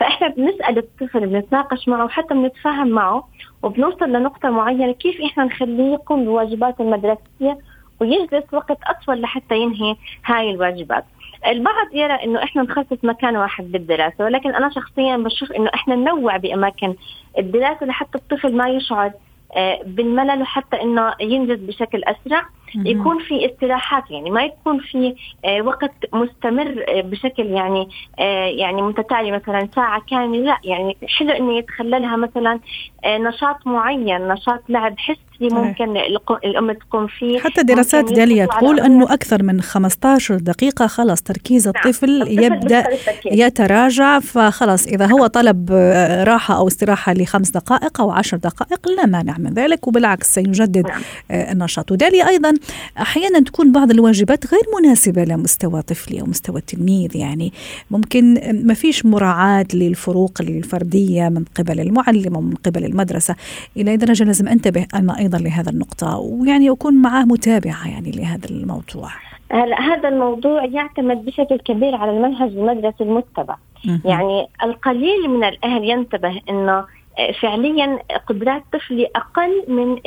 فإحنا 0.00 0.28
بنسأل 0.28 0.78
الطفل 0.78 1.26
بنتناقش 1.26 1.88
معه 1.88 2.04
وحتى 2.04 2.34
بنتفاهم 2.34 2.88
معه 2.88 3.28
وبنوصل 3.62 4.12
لنقطة 4.12 4.50
معينة 4.50 4.92
كيف 4.92 5.20
إحنا 5.20 5.44
نخليه 5.44 5.92
يقوم 5.92 6.24
بواجباته 6.24 6.82
المدرسية 6.82 7.58
ويجلس 8.00 8.44
وقت 8.52 8.78
أطول 8.86 9.20
لحتى 9.20 9.56
ينهي 9.58 9.96
هاي 10.26 10.50
الواجبات. 10.50 11.04
البعض 11.46 11.94
يرى 11.94 12.14
إنه 12.14 12.42
إحنا 12.42 12.62
نخصص 12.62 13.04
مكان 13.04 13.36
واحد 13.36 13.72
بالدراسة 13.72 14.24
ولكن 14.24 14.54
أنا 14.54 14.70
شخصيا 14.70 15.16
بشوف 15.16 15.52
إنه 15.52 15.70
إحنا 15.74 15.94
ننوع 15.94 16.36
بأماكن 16.36 16.94
الدراسة 17.38 17.86
لحتى 17.86 18.18
الطفل 18.18 18.56
ما 18.56 18.68
يشعر 18.68 19.12
آه، 19.56 19.80
بالملل 19.86 20.42
وحتى 20.42 20.82
إنه 20.82 21.14
ينجز 21.20 21.58
بشكل 21.58 22.04
أسرع. 22.04 22.42
يكون 22.76 23.22
في 23.22 23.46
استراحات 23.46 24.10
يعني 24.10 24.30
ما 24.30 24.44
يكون 24.44 24.78
في 24.78 25.14
آه، 25.44 25.62
وقت 25.62 25.92
مستمر 26.12 26.84
آه، 26.88 27.00
بشكل 27.00 27.46
يعني 27.46 27.88
يعني 28.58 28.82
متتالي 28.82 29.30
مثلا 29.30 29.68
ساعة 29.74 30.02
كاملة 30.10 30.40
لا 30.40 30.58
يعني 30.64 30.96
حلو 31.18 31.30
إنه 31.30 31.58
يتخللها 31.58 32.16
مثلا 32.16 32.60
نشاط 33.06 33.66
معين 33.66 34.28
نشاط 34.28 34.62
لعب 34.68 34.94
حسي 35.34 35.48
ممكن 35.48 35.96
الأم 36.44 36.72
تقوم 36.72 37.06
فيه 37.06 37.38
حتى 37.38 37.62
دراسات 37.62 38.12
داليا 38.12 38.46
تقول 38.46 38.80
انه 38.80 39.14
أكثر 39.14 39.42
من 39.42 39.60
15 39.60 40.36
دقيقة 40.36 40.86
خلاص 40.86 41.22
تركيز 41.22 41.68
نعم. 41.68 41.74
الطفل 41.76 42.18
نعم. 42.18 42.28
يبدأ 42.28 42.84
يتراجع 43.26 44.18
فخلاص 44.18 44.86
إذا 44.86 45.06
هو 45.06 45.26
طلب 45.26 45.70
راحة 46.26 46.56
أو 46.56 46.68
استراحة 46.68 47.12
لخمس 47.14 47.50
دقائق 47.50 48.00
أو 48.00 48.10
عشر 48.10 48.36
دقائق 48.36 48.88
لا 48.88 49.06
مانع 49.06 49.38
من 49.38 49.54
ذلك 49.54 49.88
وبالعكس 49.88 50.34
سيجدد 50.34 50.86
نعم. 50.86 51.00
النشاط 51.30 51.92
وداليا 51.92 52.28
أيضا 52.28 52.54
أحيانا 52.98 53.40
تكون 53.40 53.72
بعض 53.72 53.90
الواجبات 53.90 54.46
غير 54.46 54.62
مناسبة 54.78 55.24
لمستوى 55.24 55.82
طفلي 55.82 56.20
أو 56.20 56.26
مستوى 56.26 56.58
التلميذ 56.58 57.16
يعني 57.16 57.52
ممكن 57.90 58.40
ما 58.66 58.74
فيش 58.74 59.06
مراعاة 59.06 59.66
للفروق 59.74 60.32
الفردية 60.40 61.28
من 61.28 61.44
قبل 61.58 61.80
المعلم 61.80 62.36
ومن 62.36 62.54
قبل 62.54 62.84
المدرسة 62.84 63.36
إلى 63.76 63.96
درجة 63.96 64.24
لازم 64.24 64.48
أنتبه 64.48 64.86
أنا 64.94 65.23
أيضا 65.24 65.38
لهذا 65.38 65.70
النقطة 65.70 66.18
ويعني 66.18 66.70
أكون 66.70 66.94
معاه 66.94 67.24
متابعة 67.24 67.88
يعني 67.88 68.10
لهذا 68.10 68.50
الموضوع. 68.50 69.10
هلا 69.52 69.80
هذا 69.80 70.08
الموضوع 70.08 70.64
يعتمد 70.64 71.24
بشكل 71.24 71.56
كبير 71.56 71.94
على 71.94 72.10
المنهج 72.10 72.50
المدرسي 72.50 73.04
المتبع 73.04 73.56
يعني 74.04 74.48
القليل 74.62 75.28
من 75.28 75.44
الأهل 75.44 75.84
ينتبه 75.84 76.40
إنه 76.50 76.84
فعليا 77.40 77.98
قدرات 78.26 78.62
طفلي 78.72 79.08
أقل 79.16 79.64
من 79.68 79.98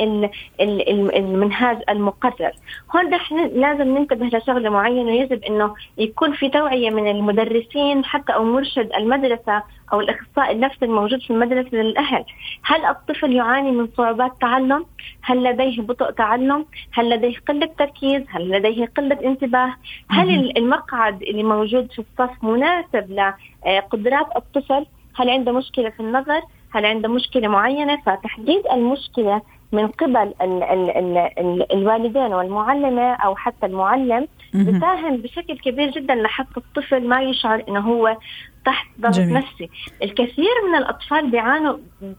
المنهاج 1.16 1.82
المقرر. 1.88 2.52
هون 2.94 3.10
نحن 3.10 3.46
لازم 3.46 3.98
ننتبه 3.98 4.26
لشغلة 4.26 4.70
معينة 4.70 5.10
ويجب 5.10 5.44
إنه 5.44 5.74
يكون 5.98 6.32
في 6.32 6.48
توعية 6.48 6.90
من 6.90 7.10
المدرسين 7.10 8.04
حتى 8.04 8.32
أو 8.34 8.44
مرشد 8.44 8.90
المدرسة 8.96 9.62
أو 9.92 10.00
الأخصائي 10.00 10.52
النفسي 10.52 10.84
الموجود 10.84 11.20
في 11.20 11.30
المدرسة 11.30 11.68
للأهل. 11.72 12.24
هل 12.62 12.84
الطفل 12.84 13.32
يعاني 13.32 13.70
من 13.70 13.88
صعوبات 13.96 14.32
تعلم؟ 14.40 14.86
هل 15.22 15.44
لديه 15.44 15.82
بطء 15.82 16.10
تعلم؟ 16.10 16.66
هل 16.92 17.10
لديه 17.10 17.34
قلة 17.48 17.70
تركيز؟ 17.78 18.22
هل 18.28 18.50
لديه 18.50 18.86
قلة 18.96 19.18
انتباه؟ 19.24 19.74
هل 20.10 20.58
المقعد 20.58 21.22
اللي 21.22 21.42
موجود 21.42 21.92
في 21.92 21.98
الصف 21.98 22.44
مناسب 22.44 23.32
لقدرات 23.66 24.26
الطفل؟ 24.36 24.86
هل 25.16 25.30
عنده 25.30 25.52
مشكلة 25.52 25.90
في 25.90 26.00
النظر؟ 26.00 26.40
هل 26.70 26.86
عنده 26.86 27.08
مشكلة 27.08 27.48
معينة؟ 27.48 27.96
فتحديد 28.06 28.62
المشكلة 28.72 29.42
من 29.72 29.86
قبل 29.86 30.16
ال 30.16 30.62
ال 30.62 30.90
ال 30.90 31.18
ال 31.38 31.72
الوالدين 31.72 32.34
والمعلمة 32.34 33.12
أو 33.12 33.36
حتى 33.36 33.66
المعلم 33.66 34.28
بساهم 34.54 35.16
بشكل 35.16 35.58
كبير 35.58 35.90
جدا 35.90 36.14
لحتى 36.14 36.56
الطفل 36.56 37.08
ما 37.08 37.22
يشعر 37.22 37.64
إنه 37.68 37.80
هو 37.80 38.16
تحت 38.64 38.86
ضغط 39.00 39.18
نفسي. 39.18 39.68
الكثير 40.02 40.54
من 40.68 40.74
الأطفال 40.78 41.30
بيعانوا 41.30 41.78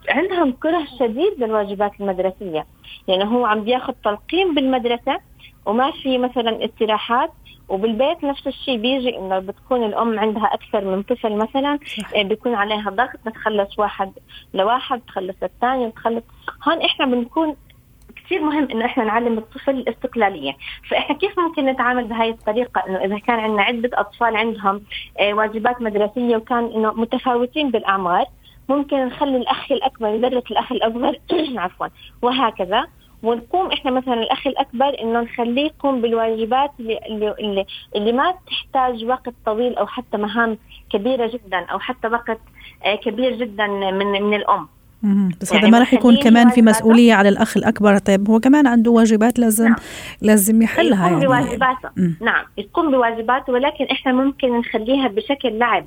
عندهم 0.09 0.51
كره 0.51 0.85
شديد 0.99 1.33
للواجبات 1.37 1.91
المدرسية. 1.99 2.65
يعني 3.07 3.23
هو 3.23 3.45
عم 3.45 3.63
بياخذ 3.63 3.93
تلقين 4.03 4.55
بالمدرسة 4.55 5.19
وما 5.65 5.91
في 5.91 6.17
مثلا 6.17 6.65
استراحات. 6.65 7.31
وبالبيت 7.69 8.23
نفس 8.23 8.47
الشيء 8.47 8.77
بيجي 8.77 9.17
إنه 9.17 9.39
بتكون 9.39 9.83
الأم 9.83 10.19
عندها 10.19 10.45
أكثر 10.53 10.85
من 10.85 11.03
طفل 11.03 11.35
مثلا. 11.35 11.79
آه، 12.15 12.23
بيكون 12.23 12.55
عليها 12.55 12.89
ضغط 12.89 13.19
بتخلص 13.25 13.79
واحد 13.79 14.11
لواحد 14.53 15.01
تخلص 15.07 15.35
الثاني 15.43 15.85
وتخلص 15.85 16.23
هون 16.67 16.81
إحنا 16.81 17.05
بنكون 17.05 17.55
كثير 18.15 18.41
مهم 18.41 18.67
إنه 18.71 18.85
إحنا 18.85 19.03
نعلم 19.03 19.37
الطفل 19.37 19.71
الاستقلاليه، 19.71 20.53
فإحنا 20.89 21.15
كيف 21.17 21.39
ممكن 21.39 21.65
نتعامل 21.65 22.03
بهاي 22.03 22.29
الطريقة؟ 22.29 22.83
إنه 22.87 23.05
إذا 23.05 23.19
كان 23.19 23.39
عندنا 23.39 23.61
عدة 23.61 23.89
أطفال 23.93 24.35
عندهم 24.35 24.81
آه، 25.19 25.33
واجبات 25.33 25.81
مدرسية 25.81 26.37
وكان 26.37 26.65
إنه 26.65 26.93
متفاوتين 26.93 27.71
بالأعمار 27.71 28.25
ممكن 28.69 29.05
نخلي 29.05 29.37
الأخ 29.37 29.71
الأكبر 29.71 30.07
يدرس 30.07 30.43
الأخ 30.51 30.71
الأصغر. 30.71 31.19
عفوا. 31.59 31.87
وهكذا. 32.21 32.87
ونقوم 33.23 33.71
إحنا 33.71 33.91
مثلا 33.91 34.13
الأخ 34.13 34.47
الأكبر 34.47 35.01
إنه 35.01 35.21
نخليه 35.21 35.65
يقوم 35.65 36.01
بالواجبات 36.01 36.71
اللي, 36.79 36.99
اللي, 37.39 37.65
اللي 37.95 38.11
ما 38.11 38.33
تحتاج 38.47 39.05
وقت 39.05 39.33
طويل 39.45 39.75
أو 39.77 39.87
حتى 39.87 40.17
مهام 40.17 40.57
كبيرة 40.89 41.27
جدا 41.27 41.57
أو 41.59 41.79
حتى 41.79 42.07
وقت 42.07 42.39
آه، 42.85 42.95
كبير 42.95 43.35
جدا 43.35 43.67
من 43.67 44.21
من 44.21 44.33
الأم. 44.33 44.67
بس 45.41 45.51
يعني 45.51 45.63
هذا 45.63 45.71
ما 45.71 45.79
راح 45.79 45.93
يكون 45.93 46.17
كمان 46.17 46.49
في 46.49 46.61
مسؤولية 46.61 47.13
على 47.13 47.29
الأخ 47.29 47.57
الأكبر. 47.57 47.97
طيب 47.97 48.29
هو 48.29 48.39
كمان 48.39 48.67
عنده 48.67 48.91
واجبات 48.91 49.39
لازم 49.39 49.67
نعم. 49.67 49.75
لازم 50.21 50.61
يحلها 50.61 51.09
يقوم 51.09 51.21
يعني. 51.21 51.27
بواجباته. 51.27 51.89
نعم 52.21 52.45
يقوم 52.57 52.91
بواجباته 52.91 53.53
ولكن 53.53 53.85
إحنا 53.85 54.11
ممكن 54.11 54.59
نخليها 54.59 55.07
بشكل 55.07 55.57
لعب. 55.57 55.85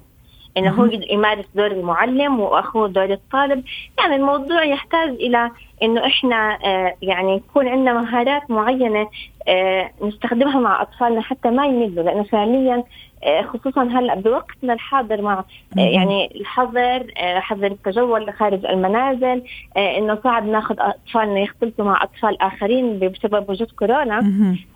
إنه 0.57 0.71
هو 0.71 0.89
يمارس 1.11 1.45
دور 1.55 1.67
المعلم 1.67 2.41
وأخوه 2.41 2.89
دور 2.89 3.13
الطالب. 3.13 3.65
يعني 3.99 4.17
الموضوع 4.17 4.65
يحتاج 4.65 5.09
إلى 5.09 5.51
إنه 5.83 6.07
إحنا 6.07 6.59
آه 6.65 6.95
يعني 7.03 7.37
يكون 7.37 7.69
عندنا 7.69 7.93
مهارات 8.01 8.51
معينة 8.51 9.09
آه 9.49 9.91
نستخدمها 10.03 10.61
مع 10.61 10.83
أطفالنا 10.83 11.21
حتى 11.21 11.51
ما 11.51 11.67
يملوا. 11.67 12.05
لأنه 12.05 12.23
فعليا 12.23 12.85
آه 13.25 13.43
خصوصا 13.43 13.83
هلأ 13.83 14.15
بوقتنا 14.15 14.73
الحاضر 14.73 15.23
مع 15.23 15.45
يعني 15.77 16.41
الحظر 16.41 17.07
حظر 17.19 17.67
التجول 17.67 18.33
خارج 18.33 18.67
المنازل 18.67 19.43
إنه 19.77 20.19
صعب 20.25 20.47
ناخذ 20.47 20.77
أطفالنا 20.79 21.41
يختلطوا 21.41 21.85
مع 21.85 22.03
أطفال 22.03 22.43
آخرين 22.43 22.99
بسبب 22.99 23.51
وجود 23.51 23.71
كورونا. 23.71 24.21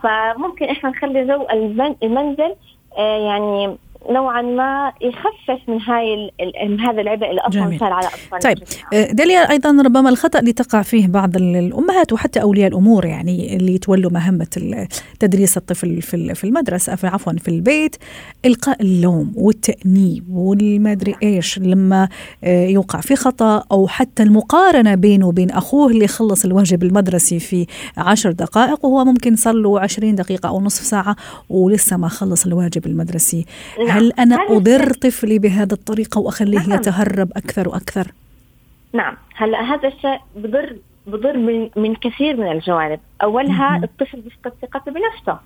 فممكن 0.03 0.65
إحنا 0.65 0.91
نخلي 0.91 1.27
جو 1.27 1.47
المنزل 2.03 2.55
يعني 2.99 3.77
نوعا 4.11 4.43
ما 4.43 4.93
يخفف 5.01 5.69
من 5.69 5.83
هاي 5.83 6.31
من 6.69 6.81
هذا 6.81 7.01
العبء 7.01 7.31
اللي 7.31 7.41
أصلا 7.41 7.79
صار 7.81 7.93
على 7.93 8.07
اطفالنا 8.07 8.41
طيب 8.41 8.59
آه، 8.95 9.13
داليا 9.13 9.51
أيضا 9.51 9.83
ربما 9.83 10.09
الخطأ 10.09 10.39
اللي 10.39 10.53
تقع 10.53 10.83
فيه 10.83 11.07
بعض 11.07 11.37
الأمهات 11.37 12.13
وحتى 12.13 12.43
أولياء 12.43 12.69
الأمور 12.69 13.05
يعني 13.05 13.57
اللي 13.57 13.75
يتولوا 13.75 14.11
مهمة 14.11 14.47
تدريس 15.21 15.57
الطفل 15.57 16.03
في 16.03 16.35
في 16.35 16.45
المدرسة 16.45 16.95
في 16.95 17.07
عفوا 17.07 17.33
في 17.33 17.49
البيت 17.49 17.97
إلقاء 18.45 18.83
اللوم 18.83 19.33
والتأنيب 19.37 20.25
والمدري 20.31 21.15
إيش 21.23 21.59
لما 21.59 22.09
آه، 22.45 22.67
يوقع 22.67 23.01
في 23.01 23.17
خطأ 23.17 23.65
أو 23.73 23.89
حتى 23.89 24.23
المقارنة 24.23 24.95
بينه 24.95 25.29
وبين 25.29 25.51
أخوه 25.51 25.91
اللي 25.91 26.09
خلص 26.09 26.45
الواجب 26.45 26.83
المدرسي 26.83 27.39
في 27.39 27.67
عشر 27.97 28.33
دقائق 28.33 28.85
وهو 28.85 29.05
ممكن 29.05 29.37
صار 29.37 29.55
له 29.55 29.81
20 29.81 30.15
دقيقة 30.15 30.49
أو 30.49 30.61
نصف 30.61 30.85
ساعة 30.85 31.17
ولسه 31.51 31.97
ما 31.97 32.09
خلص 32.09 32.47
الواجب 32.47 32.87
المدرسي. 32.87 33.47
نعم. 33.87 33.96
هل 33.97 34.13
أنا 34.13 34.37
أضر 34.49 34.93
طفلي 34.93 35.39
بهذه 35.39 35.73
الطريقة 35.73 36.21
وأخليه 36.21 36.59
نعم. 36.59 36.73
يتهرب 36.73 37.31
أكثر 37.37 37.69
وأكثر؟ 37.69 38.13
نعم. 38.93 39.17
هلا 39.35 39.61
هذا 39.61 39.89
الشيء 39.89 40.19
بضر 40.37 40.77
بضر 41.07 41.37
من, 41.37 41.71
من 41.77 41.95
كثير 41.95 42.37
من 42.37 42.53
الجوانب. 42.53 43.01
أولها 43.23 43.81
الطفل 43.85 44.21
بيفقد 44.21 44.53
ثقته 44.63 44.93
بنفسه. 44.93 45.39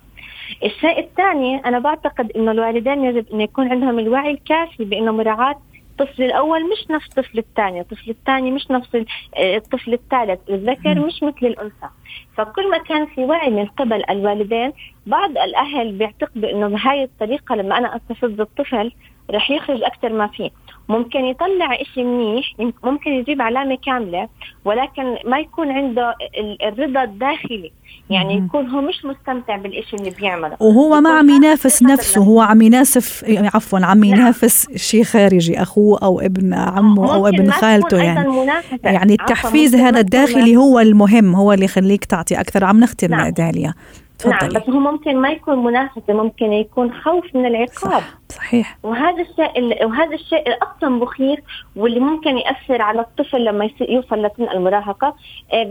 الشيء 0.63 0.99
الثاني 0.99 1.65
أنا 1.65 1.79
بعتقد 1.79 2.31
أنه 2.31 2.51
الوالدين 2.51 3.03
يجب 3.05 3.25
أن 3.33 3.41
يكون 3.41 3.67
عندهم 3.67 3.99
الوعي 3.99 4.31
الكافي 4.31 4.85
بأنه 4.85 5.11
مراعاة 5.11 5.55
الطفل 6.01 6.23
الأول 6.23 6.69
مش 6.69 6.91
نفس 6.91 7.05
الطفل 7.05 7.39
الثاني 7.39 7.79
الطفل 7.81 8.09
الثاني 8.11 8.51
مش 8.51 8.71
نفس 8.71 8.95
آه، 8.95 9.57
الطفل 9.57 9.93
الثالث 9.93 10.39
الذكر 10.49 10.99
مش 10.99 11.23
مثل 11.23 11.45
الأنثى. 11.45 11.89
فكل 12.37 12.69
ما 12.69 12.77
كان 12.77 13.05
في 13.05 13.21
وعي 13.21 13.49
من 13.49 13.65
قبل 13.65 14.03
الوالدين 14.09 14.73
بعض 15.05 15.29
الأهل 15.29 15.91
بيعتقدوا 15.91 16.51
إنه 16.51 16.67
بهاي 16.67 17.03
الطريقة 17.03 17.55
لما 17.55 17.77
أنا 17.77 17.95
أستفز 17.95 18.39
الطفل 18.39 18.91
رح 19.31 19.51
يخرج 19.51 19.83
أكثر 19.83 20.13
ما 20.13 20.27
فيه. 20.27 20.49
ممكن 20.91 21.25
يطلع 21.25 21.81
إشي 21.81 22.03
منيح 22.03 22.45
ممكن 22.83 23.11
يجيب 23.11 23.41
علامة 23.41 23.77
كاملة 23.85 24.27
ولكن 24.65 25.03
ما 25.25 25.39
يكون 25.39 25.71
عنده 25.71 26.15
الرضا 26.63 27.03
الداخلي. 27.03 27.71
يعني 28.09 28.35
يكون 28.35 28.69
هو 28.69 28.81
مش 28.81 29.05
مستمتع 29.05 29.55
بالإشي 29.55 29.95
اللي 29.95 30.09
بيعمله. 30.09 30.57
وهو 30.59 31.01
ما 31.01 31.09
عم 31.09 31.29
ينافس 31.29 31.83
نفسه 31.83 32.21
هو 32.21 32.41
عم 32.41 32.61
ينافس 32.61 33.25
عفوا 33.29 33.79
عم 33.79 33.83
نعم. 33.83 34.03
ينافس. 34.03 34.67
شيء 34.75 35.03
خارجي 35.03 35.61
أخوه 35.61 35.99
أو 36.03 36.19
ابن 36.19 36.53
عمه 36.53 37.13
أو 37.13 37.27
ابن 37.27 37.51
خالته 37.51 37.97
يعني. 37.97 38.47
يعني 38.83 39.13
التحفيز 39.13 39.75
هذا 39.75 39.99
الداخلي 39.99 40.55
هو 40.55 40.79
المهم 40.79 41.35
هو 41.35 41.53
اللي 41.53 41.65
يخليك 41.65 42.05
تعطي 42.05 42.39
أكثر. 42.39 42.63
عم 42.63 42.79
نختم 42.79 43.11
نعم. 43.11 43.29
داليا. 43.29 43.73
تفضلي. 44.21 44.53
نعم 44.53 44.61
بس 44.61 44.69
هو 44.69 44.79
ممكن 44.79 45.17
ما 45.17 45.29
يكون 45.29 45.63
منافسة 45.63 46.13
ممكن 46.13 46.53
يكون 46.53 46.93
خوف 46.93 47.35
من 47.35 47.45
العقاب 47.45 48.01
صح. 48.01 48.21
صحيح 48.29 48.77
وهذا 48.83 49.21
الشيء 49.21 49.85
وهذا 49.85 50.15
الشيء 50.15 50.43
أصلا 50.63 50.89
مخيف 50.89 51.39
واللي 51.75 51.99
ممكن 51.99 52.37
يأثر 52.37 52.81
على 52.81 52.99
الطفل 52.99 53.45
لما 53.45 53.69
يوصل 53.81 54.25
لسن 54.25 54.49
المراهقة 54.49 55.15
آه، 55.53 55.63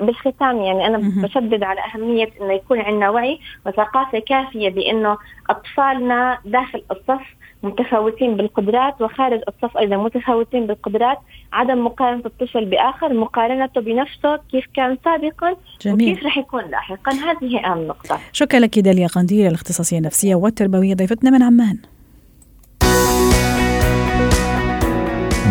بالختام 0.00 0.62
يعني 0.62 0.86
أنا 0.86 0.98
بشدد 0.98 1.62
على 1.62 1.80
أهمية 1.80 2.28
إنه 2.40 2.52
يكون 2.52 2.80
عندنا 2.80 3.10
وعي 3.10 3.40
وثقافة 3.66 4.18
كافية 4.18 4.68
بأنه 4.68 5.18
أطفالنا 5.50 6.38
داخل 6.44 6.82
الصف 6.90 7.34
متفاوتين 7.62 8.36
بالقدرات 8.36 9.00
وخارج 9.00 9.40
الصف 9.48 9.76
أيضا 9.76 9.96
متفاوتين 9.96 10.66
بالقدرات 10.66 11.18
عدم 11.52 11.84
مقارنة 11.84 12.22
الطفل 12.26 12.64
بآخر 12.64 13.14
مقارنته 13.14 13.80
بنفسه 13.80 14.36
كيف 14.50 14.64
كان 14.74 14.98
سابقا 15.04 15.56
جميل. 15.80 16.12
وكيف 16.12 16.26
رح 16.26 16.38
يكون 16.38 16.64
لاحقا. 16.64 17.12
هذه 17.12 17.66
أهم 17.66 17.86
نقطة. 17.86 18.18
شكرا 18.32 18.60
لك 18.60 18.78
داليا 18.78 19.06
قنديل 19.06 19.46
الاختصاصية 19.46 19.98
النفسية 19.98 20.34
والتربوية 20.34 20.94
ضيفتنا 20.94 21.30
من 21.30 21.42
عمان. 21.42 21.78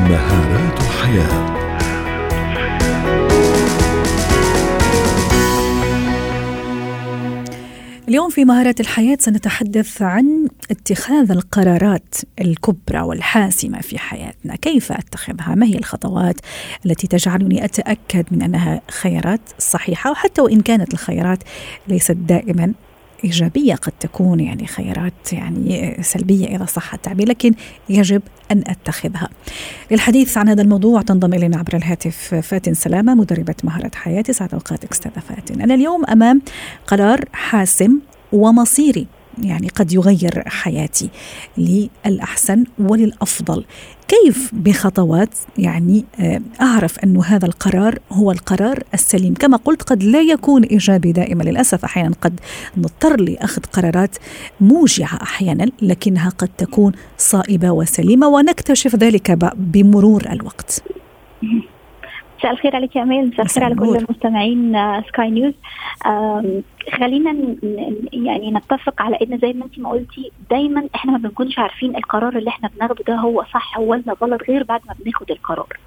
مهارات 0.10 0.80
الحياة. 0.80 1.59
اليوم 8.10 8.30
في 8.30 8.46
مهارات 8.46 8.80
الحياة 8.80 9.18
سنتحدث 9.20 10.02
عن 10.02 10.48
اتخاذ 10.72 11.32
القرارات 11.32 12.16
الكبرى 12.42 13.02
والحاسمة 13.02 13.82
في 13.82 14.00
حياتنا. 14.00 14.56
كيف 14.56 14.92
أتخذها؟ 14.92 15.56
ما 15.56 15.66
هي 15.66 15.76
الخطوات 15.76 16.36
التي 16.86 17.08
تجعلني 17.08 17.66
أتأكد 17.66 18.26
من 18.32 18.42
أنها 18.42 18.82
خيارات 18.92 19.42
صحيحة؟ 19.60 20.12
وحتى 20.12 20.42
وإن 20.42 20.62
كانت 20.62 20.94
الخيارات 20.94 21.44
ليست 21.88 22.12
دائما 22.12 22.74
إيجابية 23.24 23.76
قد 23.76 23.94
تكون 24.00 24.40
يعني 24.40 24.68
خيارات 24.68 25.34
يعني 25.34 25.98
سلبية 26.02 26.56
إذا 26.56 26.66
صح 26.66 26.94
التعبير 26.94 27.30
لكن 27.30 27.54
يجب 27.90 28.22
أن 28.52 28.64
أتخذها. 28.68 29.30
للحديث 29.92 30.38
عن 30.38 30.50
هذا 30.50 30.62
الموضوع 30.62 31.02
تنضم 31.02 31.34
إلينا 31.34 31.58
عبر 31.58 31.76
الهاتف 31.76 32.36
فاتن 32.36 32.74
سلامة 32.74 33.16
مدربة 33.16 33.56
مهارة 33.64 33.92
حياتي. 33.96 34.34
سعد 34.34 34.54
أوقاتك 34.54 34.92
أستاذة 34.92 35.20
فاتن. 35.30 35.62
أنا 35.62 35.74
اليوم 35.76 36.06
أمام 36.06 36.42
قرار 36.88 37.26
حاسم 37.34 38.00
ومصيري. 38.32 39.08
يعني 39.44 39.68
قد 39.68 39.94
يغير 39.94 40.44
حياتي 40.48 41.10
للأحسن 41.58 42.64
وللأفضل. 42.80 43.66
كيف 44.08 44.50
بخطوات 44.54 45.30
يعني 45.58 46.06
آه، 46.20 46.42
أعرف 46.62 47.00
أن 47.00 47.18
هذا 47.18 47.46
القرار 47.46 48.00
هو 48.12 48.32
القرار 48.32 48.84
السليم؟ 48.94 49.34
كما 49.34 49.58
قلت 49.58 49.84
قد 49.84 50.04
لا 50.04 50.22
يكون 50.22 50.64
إيجابي 50.64 51.12
دائما. 51.12 51.44
للأسف 51.44 51.86
أحيانا 51.86 52.16
قد 52.22 52.40
نضطر 52.78 53.22
لأخذ 53.22 53.62
قرارات 53.62 54.16
موجعة 54.62 55.20
أحيانا 55.22 55.72
لكنها 55.82 56.30
قد 56.30 56.50
تكون 56.58 56.92
صائبة 57.18 57.72
وسليمة 57.72 58.28
ونكتشف 58.28 58.96
ذلك 58.96 59.32
بمرور 59.56 60.26
الوقت. 60.32 60.84
مساء 62.40 62.52
الخير 62.52 62.76
عليك 62.76 62.96
يا 62.96 63.04
امال 63.04 63.28
مساء 63.28 63.46
الخير 63.46 63.64
على 63.64 63.76
كل 63.76 63.96
المستمعين 63.96 64.74
سكاي 65.08 65.26
آه، 65.26 65.30
نيوز 65.30 65.54
خلينا 67.00 67.56
يعني 68.14 68.52
نتفق 68.52 69.02
على 69.02 69.18
إن 69.22 69.38
زي 69.38 69.54
ما 69.54 69.66
أنت 69.66 69.80
ما 69.80 69.90
قلتي 69.90 70.32
دايما 70.50 70.88
إحنا 70.96 71.12
ما 71.12 71.18
بنكونش 71.18 71.60
عارفين 71.60 71.96
القرار 71.96 72.38
اللي 72.38 72.50
إحنا 72.50 72.70
بناخده 72.76 73.04
ده 73.08 73.16
هو 73.16 73.44
صح 73.54 73.80
ولا 73.80 74.16
غلط 74.22 74.42
غير 74.50 74.64
بعد 74.64 74.82
ما 74.88 74.96
بناخد 75.00 75.32
القرار. 75.32 75.78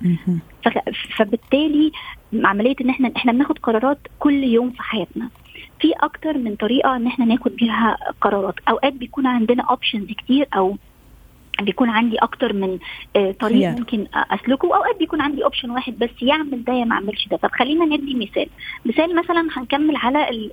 فبالتالي 1.16 1.92
عملية 2.44 2.76
إن 2.80 2.90
إحنا 2.90 3.12
إحنا 3.16 3.32
بناخد 3.32 3.58
قرارات 3.58 3.98
كل 4.18 4.44
يوم 4.44 4.70
في 4.70 4.82
حياتنا. 4.82 5.28
في 5.80 5.92
أكتر 6.02 6.38
من 6.38 6.56
طريقة 6.56 6.96
إن 6.96 7.06
إحنا 7.06 7.24
ناخد 7.24 7.56
بيها 7.56 7.96
قرارات. 8.20 8.54
أوقات 8.68 8.92
بيكون 8.92 9.26
عندنا 9.26 9.62
options 9.62 10.06
كتير 10.06 10.48
أو 10.56 10.76
بيكون 11.60 11.90
عندي 11.90 12.16
أكتر 12.18 12.52
من 12.52 12.78
آه، 13.16 13.32
طريق 13.32 13.70
yeah. 13.70 13.78
ممكن 13.78 14.06
أسلكه 14.14 14.68
وأوقات 14.68 14.98
بيكون 14.98 15.20
عندي 15.20 15.44
option 15.44 15.70
واحد 15.70 15.98
بس 15.98 16.10
يا 16.22 16.31
أعمل 16.31 16.64
ده 16.64 16.72
يا 16.72 16.84
ما 16.84 16.94
أعملش 16.94 17.28
ده. 17.28 17.36
طب 17.36 17.50
خلينا 17.52 17.84
ندي 17.84 18.14
مثال. 18.14 18.46
مثال 18.86 19.16
مثلا 19.16 19.48
هنكمل 19.56 19.96
على 19.96 20.50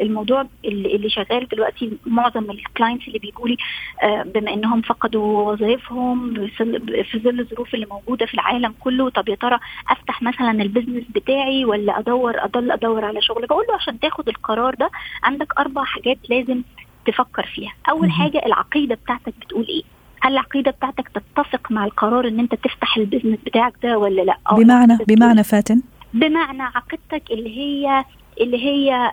الموضوع 0.00 0.46
اللي 0.64 1.10
شغال 1.10 1.48
دلوقتي 1.48 1.92
معظم 2.06 2.50
ال 2.50 2.57
clients 2.57 3.08
اللي 3.08 3.18
بيجوا 3.18 3.48
لي 3.48 3.56
آه، 4.02 4.22
بما 4.22 4.54
إنهم 4.54 4.82
فقدوا 4.82 5.52
وظائفهم 5.52 6.34
في 6.56 7.18
ظل 7.24 7.40
الظروف 7.40 7.74
اللي 7.74 7.86
موجودة 7.90 8.26
في 8.26 8.34
العالم 8.34 8.74
كله. 8.80 9.08
طب 9.10 9.28
يا 9.28 9.34
ترى 9.34 9.58
أفتح 9.90 10.22
مثلا 10.22 10.50
ال 10.50 10.56
business 10.56 11.04
بتاعي 11.14 11.64
ولا 11.64 11.98
أدور 11.98 12.44
أضل 12.44 12.70
أدور 12.70 13.04
على 13.04 13.22
شغل؟ 13.22 13.46
بقول 13.46 13.64
له 13.68 13.74
عشان 13.74 14.00
تاخد 14.00 14.28
القرار 14.28 14.74
ده 14.74 14.90
عندك 15.22 15.52
أربع 15.58 15.84
حاجات 15.84 16.18
لازم 16.28 16.62
تفكر 17.06 17.46
فيها. 17.54 17.72
أول 17.90 18.10
حاجة 18.10 18.42
العقيدة 18.46 18.94
بتاعتك 18.94 19.34
بتقول 19.40 19.66
إيه؟ 19.68 19.82
هل 20.20 20.32
العقيدة 20.32 20.70
بتاعتك 20.70 21.08
تتفق 21.08 21.72
مع 21.72 21.84
القرار 21.84 22.28
إن 22.28 22.40
أنت 22.40 22.54
تفتح 22.54 22.96
البيزنس 22.96 23.38
بتاعك 23.46 23.72
ده 23.82 23.98
ولا 23.98 24.22
لأ؟ 24.22 24.36
بمعنى 24.52 24.98
بمعنى 25.08 25.44
فاتن؟ 25.44 25.82
بمعنى 26.14 26.62
عقيدتك 26.62 27.30
اللي 27.30 27.56
هي 27.58 28.04
اللي 28.40 28.64
هي 28.64 29.10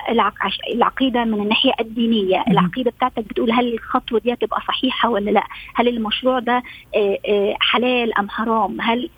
العقيدة 0.74 1.24
من 1.24 1.42
الناحية 1.42 1.72
الدينية، 1.80 2.44
العقيدة 2.48 2.92
بتاعتك 2.92 3.20
بتقول 3.24 3.52
هل 3.52 3.74
الخطوة 3.74 4.20
دي 4.20 4.34
هتبقى 4.34 4.62
صحيحة 4.68 5.10
ولا 5.10 5.32
لأ؟ 5.32 5.44
هل 5.76 5.88
المشروع 5.88 6.40
ده 6.40 6.64
آه، 6.96 7.20
آه، 7.30 7.56
حلال 7.60 8.18
أم 8.18 8.30
حرام؟ 8.30 8.82
هل 8.82 9.10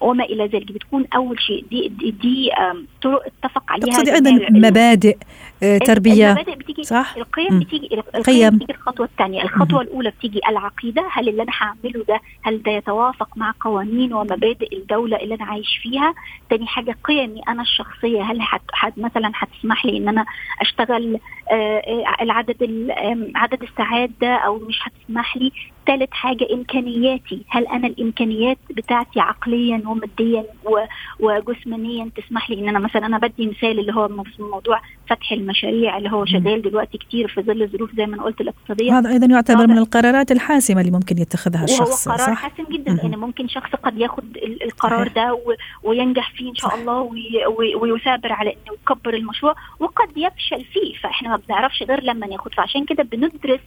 وما 0.00 0.24
إلى 0.24 0.46
ذلك. 0.46 0.72
بتكون 0.72 1.04
أول 1.14 1.40
شيء 1.40 1.64
دي 1.70 1.88
دي, 1.88 2.10
دي 2.10 2.50
طرق 3.02 3.22
اتفق 3.26 3.72
عليها 3.72 3.86
تقصدي 3.86 4.14
أيضا 4.14 4.30
مبادئ 4.50 5.16
آه، 5.62 5.78
تربية. 5.78 6.28
المبادئ 6.32 6.54
بتيجي 6.54 6.82
صح؟ 6.82 7.14
القيم 7.16 7.60
بتيجي 7.60 7.88
القيم 8.14 8.56
بتيجي 8.56 8.72
الخطوة 8.72 9.06
الثانية، 9.06 9.42
الخطوة 9.42 9.80
الأولى 9.80 10.10
بتيجي 10.10 10.40
العقيدة، 10.48 11.08
هل 11.12 11.28
اللي 11.28 11.42
أنا 11.42 11.52
هعمله 11.58 12.04
ده 12.08 12.20
هل 12.42 12.62
ده 12.62 12.72
يتوافق 12.72 13.36
مع 13.36 13.54
قوانين 13.60 14.12
ومبادئ 14.14 14.76
الدولة 14.76 15.16
اللي 15.16 15.34
أنا 15.34 15.44
عايش 15.44 15.78
فيها؟ 15.82 16.14
ثاني 16.50 16.66
حاجة 16.66 16.96
قيمي 17.04 17.40
أنا 17.48 17.62
الشخصية. 17.62 18.22
هل 18.22 18.42
حت 18.42 18.62
حت 18.72 18.92
مثلا 18.96 19.32
هتسمح 19.34 19.86
لي 19.86 19.96
إن 19.96 20.08
أنا 20.08 20.26
أشتغل 20.60 21.18
آه، 21.50 21.54
آه، 21.78 22.22
العدد 22.22 22.56
عدد 23.34 23.62
الساعات 23.62 24.10
ده 24.20 24.34
أو 24.36 24.58
مش 24.58 24.80
هتسمح 24.82 25.36
لي؟ 25.36 25.52
ثالث 25.86 26.10
حاجة 26.12 26.46
إمكانياتي. 26.52 27.42
هل 27.48 27.66
أنا 27.66 27.86
الإمكانيات 27.86 28.58
بتاعتي 28.70 29.20
عقليا 29.20 29.82
وماديا 29.86 30.44
وجسمانيا 31.20 32.10
تسمح 32.16 32.50
لي 32.50 32.60
إن 32.60 32.68
أنا 32.68 32.78
مثلا 32.78 33.06
أنا 33.06 33.18
بدي 33.18 33.46
مثال 33.46 33.78
اللي 33.80 33.94
هو 33.94 34.08
موضوع 34.38 34.80
فتح 35.08 35.32
المشاريع 35.32 35.96
اللي 35.98 36.10
هو 36.10 36.24
شغال 36.24 36.62
دلوقتي 36.62 36.98
كتير 36.98 37.28
في 37.28 37.42
ظل 37.42 37.62
الظروف 37.62 37.94
زي 37.96 38.06
ما 38.06 38.22
قلت 38.22 38.40
الاقتصادية. 38.40 38.98
هذا 38.98 39.10
أيضا 39.10 39.26
يعتبر 39.26 39.66
من 39.66 39.78
القرارات 39.78 40.32
الحاسمة 40.32 40.80
اللي 40.80 40.92
ممكن 40.92 41.18
يتخذها 41.18 41.64
الشخص 41.64 42.06
وهو 42.06 42.16
قرار 42.16 42.34
صح؟ 42.34 42.42
حاسم 42.42 42.64
جدا 42.72 42.92
لأن 42.92 42.98
يعني 43.02 43.16
ممكن 43.16 43.48
شخص 43.48 43.70
قد 43.70 43.98
ياخد 43.98 44.38
القرار 44.62 45.08
ده 45.08 45.38
وينجح 45.82 46.32
فيه 46.36 46.50
إن 46.50 46.54
شاء 46.54 46.74
الله 46.74 47.10
ويثابر 47.80 48.32
على 48.32 48.50
إنه 48.50 48.76
يكبر 48.82 49.14
المشروع 49.14 49.54
وقد 49.80 50.08
يفشل 50.16 50.64
فيه. 50.64 50.94
فإحنا 51.02 51.28
ما 51.28 51.40
بنعرفش 51.48 51.82
غير 51.82 52.02
لما 52.02 52.26
ناخد. 52.26 52.54
فعشان 52.54 52.84
كده 52.84 53.02
بندرس 53.02 53.60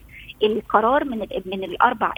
القرار 0.43 1.03
من 1.05 1.27
من 1.45 1.63
الأربع 1.63 2.13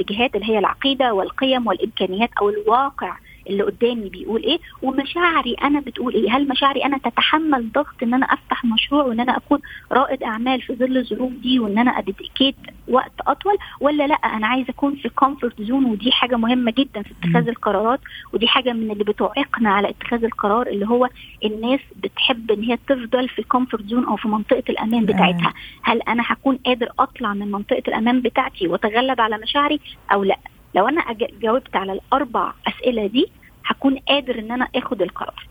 اتجاهات 0.00 0.34
اللي 0.34 0.48
هي 0.48 0.58
العقيدة 0.58 1.14
والقيم 1.14 1.66
والإمكانيات 1.66 2.30
أو 2.40 2.48
الواقع 2.48 3.16
اللي 3.48 3.62
قدامي 3.62 4.08
بيقول 4.08 4.42
إيه 4.42 4.58
ومشاعري 4.82 5.54
أنا 5.54 5.80
بتقول 5.80 6.14
إيه؟ 6.14 6.36
هل 6.36 6.48
مشاعري 6.48 6.84
أنا 6.84 6.98
تتحمل 6.98 7.72
ضغط 7.72 8.02
إن 8.02 8.14
أنا 8.14 8.26
أفتح 8.26 8.64
مشروع 8.64 9.04
وإن 9.04 9.20
أنا 9.20 9.36
أكون 9.36 9.58
رائد 9.92 10.22
أعمال 10.22 10.62
في 10.62 10.74
ظل 10.74 10.96
الظروف 10.96 11.32
دي 11.32 11.58
وإن 11.58 11.78
أنا 11.78 11.98
dedicate 11.98 12.56
وقت 12.88 13.12
أطول 13.26 13.56
ولا 13.80 14.06
لأ 14.06 14.14
أنا 14.14 14.46
عايزة 14.46 14.70
أكون 14.70 14.96
في 14.96 15.08
comfort 15.08 15.62
zone 15.62 15.84
ودي 15.84 16.12
حاجة 16.12 16.36
مهمة 16.36 16.70
جدا 16.78 17.02
في 17.02 17.10
اتخاذ 17.20 17.48
القرارات 17.48 18.00
ودي 18.32 18.48
حاجة 18.48 18.72
من 18.72 18.90
اللي 18.90 19.04
بتعيقنا 19.04 19.70
على 19.70 19.88
اتخاذ 19.90 20.24
القرار 20.24 20.66
اللي 20.66 20.88
هو 20.88 21.08
الناس 21.44 21.80
بتحب 21.96 22.50
إن 22.50 22.62
هي 22.62 22.78
تفضل 22.88 23.28
في 23.28 23.38
ال 23.38 23.44
comfort 23.44 23.84
zone 23.86 24.04
أو 24.04 24.16
في 24.16 24.28
منطقة 24.28 24.62
الأمان 24.68 25.06
بتاعتها. 25.06 25.52
هل 25.82 26.02
أنا 26.02 26.22
هكون 26.26 26.56
قادر 26.66 26.88
أطلع 26.98 27.34
من 27.34 27.50
منطقة 27.50 27.82
الأمان 27.88 28.20
بتاعتي 28.22 28.68
وأتغلب 28.68 29.20
على 29.20 29.38
مشاعري 29.38 29.80
أو 30.12 30.24
لأ؟ 30.24 30.38
لو 30.74 30.88
أنا 30.88 31.04
جاوبت 31.42 31.76
على 31.76 31.92
الأربع 31.92 32.52
أسئلة 32.68 33.06
دي 33.06 33.32
هكون 33.70 33.98
قادر 34.08 34.38
إن 34.38 34.52
أنا 34.52 34.68
آخد 34.74 35.02
القرار. 35.02 35.46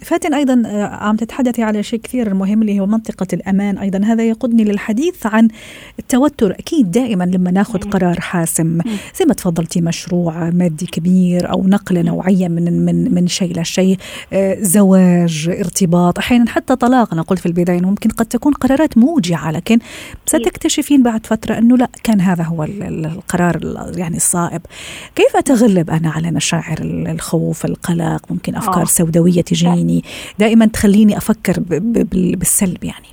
فاتن 0.00 0.34
أيضا 0.34 0.62
آه، 0.66 0.84
عم 0.84 1.16
تتحدثي 1.16 1.62
على 1.62 1.82
شيء 1.82 2.00
كثير 2.00 2.34
مهم 2.34 2.62
اللي 2.62 2.80
هو 2.80 2.86
منطقة 2.86 3.26
الأمان 3.32 3.78
أيضا. 3.78 4.04
هذا 4.04 4.22
يقودني 4.22 4.64
للحديث 4.64 5.26
عن 5.26 5.48
التوتر. 5.98 6.50
أكيد 6.52 6.90
دائما 6.90 7.24
لما 7.24 7.50
ناخذ 7.50 7.78
قرار 7.78 8.20
حاسم 8.20 8.78
زي 9.18 9.24
ما 9.28 9.34
تفضلتي 9.34 9.80
مشروع 9.80 10.50
مادي 10.50 10.86
كبير 10.86 11.50
أو 11.50 11.66
نقلة 11.66 12.02
نوعية 12.02 12.48
من 12.48 12.84
من 12.84 13.14
من 13.14 13.26
شيء 13.26 13.60
لشيء 13.60 13.96
آه، 14.32 14.56
زواج 14.60 15.50
ارتباط 15.58 16.18
أحيانا 16.18 16.50
حتى 16.50 16.76
طلاق. 16.76 17.12
أنا 17.12 17.22
قلت 17.22 17.38
في 17.38 17.46
البداية 17.46 17.80
ممكن 17.80 18.10
قد 18.10 18.26
تكون 18.26 18.52
قرارات 18.52 18.98
موجعة 18.98 19.50
لكن 19.50 19.78
ستكتشفين 20.26 21.02
بعد 21.02 21.26
فترة 21.26 21.58
إنه 21.58 21.76
لا 21.76 21.88
كان 22.02 22.20
هذا 22.20 22.42
هو 22.44 22.64
القرار 22.64 23.60
يعني 23.96 24.16
الصائب. 24.16 24.60
كيف 25.14 25.36
أتغلب 25.36 25.90
أنا 25.90 26.10
على 26.10 26.30
مشاعر 26.30 26.76
الخوف 27.20 27.64
القلق 27.64 28.22
ممكن 28.30 28.54
أفكار 28.56 28.84
سوداء 28.84 28.84
سوداوية 28.84 29.42
تجيني. 29.42 30.04
دائما 30.38 30.66
تخليني 30.66 31.16
أفكر 31.16 31.54
بالسلب 32.38 32.84
يعني. 32.84 33.06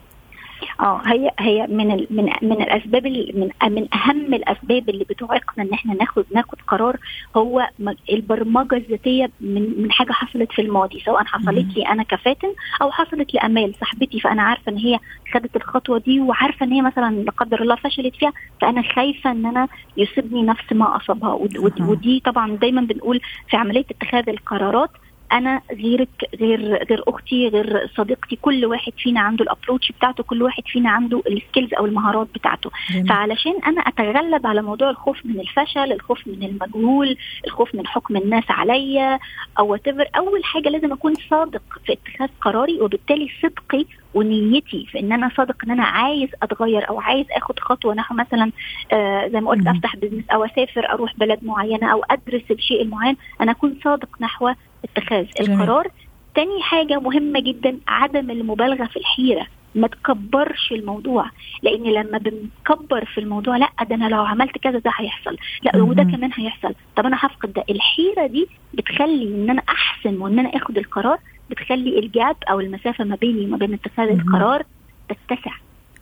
آه 0.80 1.02
هي 1.06 1.32
هي 1.40 1.68
من 1.68 1.92
ال 1.92 2.08
من 2.10 2.24
من 2.42 2.62
الأسباب 2.62 3.08
من 3.08 3.50
من 3.72 3.88
أهم 3.94 4.34
الأسباب 4.34 4.90
اللي 4.90 5.04
بتعيقنا 5.04 5.63
إن 5.63 5.74
إحنا 5.74 5.94
ناخد 5.94 6.26
ناخد 6.34 6.58
قرار 6.68 6.98
هو 7.38 7.70
البرمجة 8.12 8.76
الذاتية 8.76 9.30
من 9.42 9.82
من 9.82 9.92
حاجة 9.92 10.12
حصلت 10.12 10.52
في 10.52 10.62
الماضي 10.62 11.00
سواء 11.06 11.24
حصلت 11.26 11.78
لي 11.78 11.82
أنا 11.90 12.04
كفاتن 12.04 12.48
أو 12.82 12.92
حصلت 12.92 13.34
لأمال 13.34 13.74
صاحبتي 13.80 14.20
فأنا 14.20 14.42
عارفة 14.44 14.72
إن 14.72 14.78
هي 14.78 15.00
خدت 15.34 15.56
الخطوة 15.56 16.00
دي 16.00 16.20
وعارفة 16.20 16.66
إن 16.66 16.72
هي 16.72 16.82
مثلا 16.82 17.16
لا 17.16 17.32
قدر 17.32 17.62
الله 17.62 17.76
فشلت 17.76 18.16
فيها 18.16 18.34
فأنا 18.62 18.82
خايفة 18.82 19.32
إن 19.32 19.46
أنا 19.46 19.68
يصيبني 19.98 20.44
نفس 20.44 20.74
ما 20.74 20.96
أصابها. 20.98 21.34
ودي 21.80 22.20
طبعا 22.20 22.56
دايما 22.56 22.82
بنقول 22.82 23.20
في 23.50 23.58
عملية 23.58 23.86
اتخاذ 23.92 24.30
القرارات 24.30 24.90
أنا 25.32 25.62
غيرك 25.72 26.30
غير 26.40 26.84
غير 26.90 27.04
أختي 27.08 27.48
غير 27.48 27.90
صديقتي 27.96 28.36
كل 28.42 28.66
واحد 28.66 28.94
فينا 28.98 29.20
عنده 29.20 29.44
ال 29.43 29.49
approach 29.49 29.91
بتاعته 29.92 30.24
كل 30.24 30.44
واحد 30.44 30.63
فينا 30.66 30.90
عنده 30.90 31.24
ال 31.28 31.34
skills 31.34 31.73
أو 31.74 31.86
المهارات 31.86 32.28
بتاعته. 32.36 32.72
جميل. 32.92 33.08
فعلشان 33.08 33.54
أنا 33.68 33.82
أتغلب 33.82 34.48
على 34.48 34.62
موضوع 34.62 34.90
الخوف 34.90 35.26
من 35.26 35.40
الفشل 35.40 35.92
الخوف 35.92 36.28
من 36.28 36.44
المجهول 36.44 37.18
الخوف 37.48 37.76
من 37.76 37.88
حكم 37.88 38.18
الناس 38.18 38.44
عليا 38.50 39.20
أو 39.60 39.78
أول 40.18 40.44
حاجة 40.44 40.70
لازم 40.70 40.94
أكون 40.94 41.13
صادق 41.30 41.62
في 41.86 41.94
اتخاذ 41.94 42.30
قراري 42.42 42.82
وبالتالي 42.82 43.30
صدقي 43.44 43.86
ونيتي 44.13 44.86
في 44.92 45.00
إن 45.00 45.12
أنا 45.12 45.32
صادق 45.38 45.56
إن 45.66 45.72
أنا 45.72 45.84
عايز 45.84 46.30
أتغير 46.44 46.90
أو 46.90 47.00
عايز 47.00 47.26
آخد 47.32 47.60
خطوة. 47.60 47.94
نحو 47.94 48.16
مثلا 48.16 48.52
آه 48.92 49.28
زي 49.28 49.42
ما 49.42 49.50
قلت 49.50 49.68
أفتح 49.68 49.96
بزنس 49.96 50.24
أو 50.34 50.46
أسافر 50.46 50.90
أروح 50.90 51.13
بلد 51.18 51.40
معينة 51.44 51.92
أو 51.92 52.04
أدرس 52.12 52.44
الشيء 52.52 52.82
المعين 52.82 53.18
أنا 53.42 53.52
أكون 53.52 53.80
صادق 53.84 54.10
نحو 54.22 54.54
اتخاذ 54.97 55.26
القرار. 55.39 55.88
تاني 56.36 56.62
حاجة 56.62 57.00
مهمة 57.00 57.39
جدا 57.39 57.78
عدم 57.88 58.32
المبالغة 58.32 58.86
في 58.86 58.97
الحيرة. 58.97 59.47
ما 59.76 59.88
تكبرش 59.88 60.71
الموضوع 60.71 61.26
لأن 61.63 61.84
لما 61.84 62.17
بنكبر 62.17 63.06
في 63.06 63.17
الموضوع 63.17 63.58
لأ 63.58 63.69
ده 63.89 63.95
أنا 63.95 64.06
لو 64.10 64.23
عملت 64.26 64.58
كذا 64.58 64.80
ده 64.80 64.91
هيحصل. 64.95 65.38
لأ 65.63 65.78
وده 65.82 66.04
كمان 66.04 66.32
هيحصل. 66.36 66.73
طب 66.95 67.06
أنا 67.06 67.17
هفقد 67.19 67.54
ده. 67.54 67.63
الحيرة 67.69 68.28
دي 68.28 68.47
بتخلي 68.73 69.23
إن 69.23 69.50
أنا 69.50 69.62
أحسن 69.69 70.17
وإن 70.21 70.39
أنا 70.39 70.50
آخد 70.56 70.78
القرار 70.78 71.17
بتخلي 71.50 72.00
ال 72.00 72.09
gap 72.09 72.36
أو 72.50 72.60
المسافة 72.60 73.04
ما 73.04 73.15
بيني 73.15 73.45
وما 73.45 73.58
بين 73.58 73.73
اتخاذ 73.73 74.08
القرار 74.10 74.63
تتسع. 75.10 75.52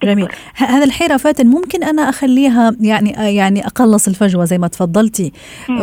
جميل. 0.02 0.28
هذا 0.54 0.84
الحيرة 0.84 1.16
فاتن 1.16 1.46
ممكن 1.46 1.84
أنا 1.84 2.02
أخليها 2.08 2.76
يعني 2.80 3.10
يعني 3.10 3.66
أقلص 3.66 4.08
الفجوة 4.08 4.44
زي 4.44 4.58
ما 4.58 4.68
تفضلتي. 4.68 5.32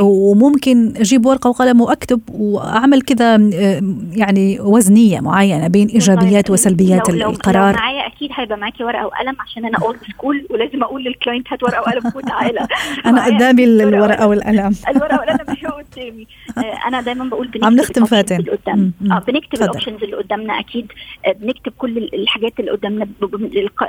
وممكن 0.01 0.93
أجيب 0.97 1.25
ورقة 1.25 1.49
وقلم 1.49 1.81
وأكتب 1.81 2.21
وأعمل 2.33 3.01
كذا 3.01 3.35
يعني 4.15 4.59
وزنية 4.59 5.19
معينة 5.19 5.67
بين 5.67 5.87
إيجابيات 5.87 6.49
وسلبيات 6.49 7.09
لو 7.09 7.29
القرار. 7.29 7.71
لو 7.71 7.77
معايا 7.77 8.02
أكيد 8.23 8.35
هيبقى 8.39 8.57
معاكي 8.57 8.83
ورقة 8.83 9.05
وقلم 9.05 9.35
عشان 9.39 9.65
أنا 9.65 9.77
old 9.77 9.99
school 10.09 10.47
ولازم 10.49 10.83
أقول 10.83 11.03
لل 11.03 11.16
client 11.16 11.53
هات 11.53 11.63
ورقة 11.63 11.79
وقلم 11.81 12.11
وتعالى 12.15 12.67
أنا 13.05 13.25
قدامي 13.27 13.63
الورقة 13.63 14.27
والقلم. 14.27 14.75
الورقة 14.95 15.19
والقلم 15.19 15.53
مش 15.53 15.65
قدامي. 15.65 16.27
آه، 16.57 16.87
أنا 16.87 17.01
دايما 17.01 17.25
بقول 17.25 17.47
بنكتب 17.47 17.65
عم 17.65 17.75
نختم 17.75 18.05
فاتن. 18.05 18.35
اللي 18.35 18.51
قدام. 18.51 18.93
آه 19.11 19.19
بنكتب 19.19 19.61
الاوبشنز 19.61 20.03
اللي 20.03 20.15
قدامنا 20.15 20.59
أكيد. 20.59 20.91
آه، 21.25 21.31
بنكتب 21.31 21.73
كل 21.77 21.97
الحاجات 21.97 22.59
اللي 22.59 22.71
قدامنا. 22.71 23.07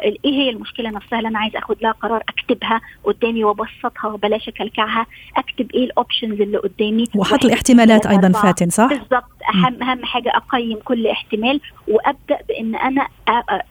إيه 0.03 0.33
هي 0.33 0.51
المشكلة 0.51 0.90
نفسها 0.90 1.18
اللي 1.18 1.29
أنا 1.29 1.38
عايز 1.38 1.57
آخد 1.57 1.77
لها 1.83 1.92
قرار 1.92 2.23
أكتبها 2.29 2.81
قدامي 3.05 3.44
وأبسطها 3.44 4.07
وبلاش 4.09 4.49
أكلكعها؟ 4.49 5.07
أكتب 5.37 5.70
إيه 5.75 5.85
ال 5.85 5.91
options 5.91 6.40
اللي 6.40 6.59
قدامي؟ 6.59 7.05
واحط 7.14 7.44
الاحتمالات 7.44 8.07
أيضا 8.07 8.33
فاتن 8.33 8.70
صح؟ 8.70 8.87
بالظبط. 8.87 9.25
اهم 9.55 9.83
أهم 9.83 10.05
حاجة 10.05 10.33
أقيم 10.37 10.79
كل 10.85 11.07
احتمال 11.07 11.61
وأبدأ 11.88 12.38
بإن 12.49 12.75
أنا 12.75 13.09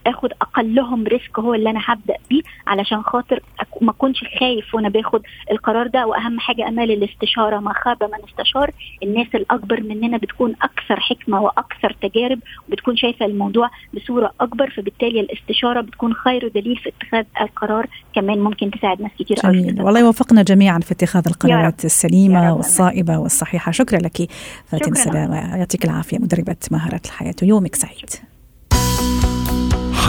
آخد 0.08 0.32
اقلهم 0.56 1.04
risk 1.04 1.40
هو 1.40 1.54
اللي 1.54 1.70
أنا 1.70 1.80
هبدأ 1.86 2.16
بيه 2.30 2.42
علشان 2.68 3.02
خاطر 3.04 3.40
ما 3.82 3.92
أكونش 3.92 4.24
خايف 4.40 4.76
وأنا 4.76 4.90
باخد 4.90 5.22
القرار 5.52 5.88
ده. 5.88 6.08
وأهم 6.08 6.40
حاجة 6.40 6.68
أمال 6.68 6.92
الاستشارة 6.92 7.60
ما 7.60 7.74
خاب 7.74 8.04
من 8.04 8.30
استشار. 8.30 8.72
الناس 9.04 9.28
الأكبر 9.36 9.82
مننا 9.82 10.18
بتكون 10.18 10.56
أكثر 10.62 11.00
حكمة 11.00 11.42
وأكثر 11.42 11.96
تجارب 12.02 12.40
وبتكون 12.68 12.98
شايفة 12.98 13.26
الموضوع 13.26 13.70
بصورة 13.94 14.32
أكبر. 14.42 14.70
فبالتالي 14.70 15.20
الاستشارة 15.20 15.82
بتكون 15.82 16.14
خير 16.14 16.48
دليل 16.48 16.78
في 16.78 16.90
اتخاذ 16.90 17.26
القرار. 17.42 17.88
كمان 18.16 18.40
ممكن 18.40 18.72
تساعد 18.72 19.02
ناس 19.02 19.12
كثير 19.20 19.38
جميل. 19.44 19.82
والله 19.82 20.00
يوفقنا 20.00 20.44
جميعا 20.44 20.80
في 20.80 20.92
اتخاذ 20.92 21.28
القرارات 21.28 21.86
السليمة 21.86 22.54
والصائبة 22.56 23.18
والصحيحة. 23.18 23.72
شكرا 23.72 24.00
لك 24.00 24.32
فاتن 24.66 24.94
سلامه 24.94 25.58
يعطيك 25.58 25.86
العافية 25.86 26.18
مدربة 26.18 26.56
مهارات 26.72 27.06
الحياة 27.06 27.36
ويومك 27.42 27.76
سعيد. 27.76 28.10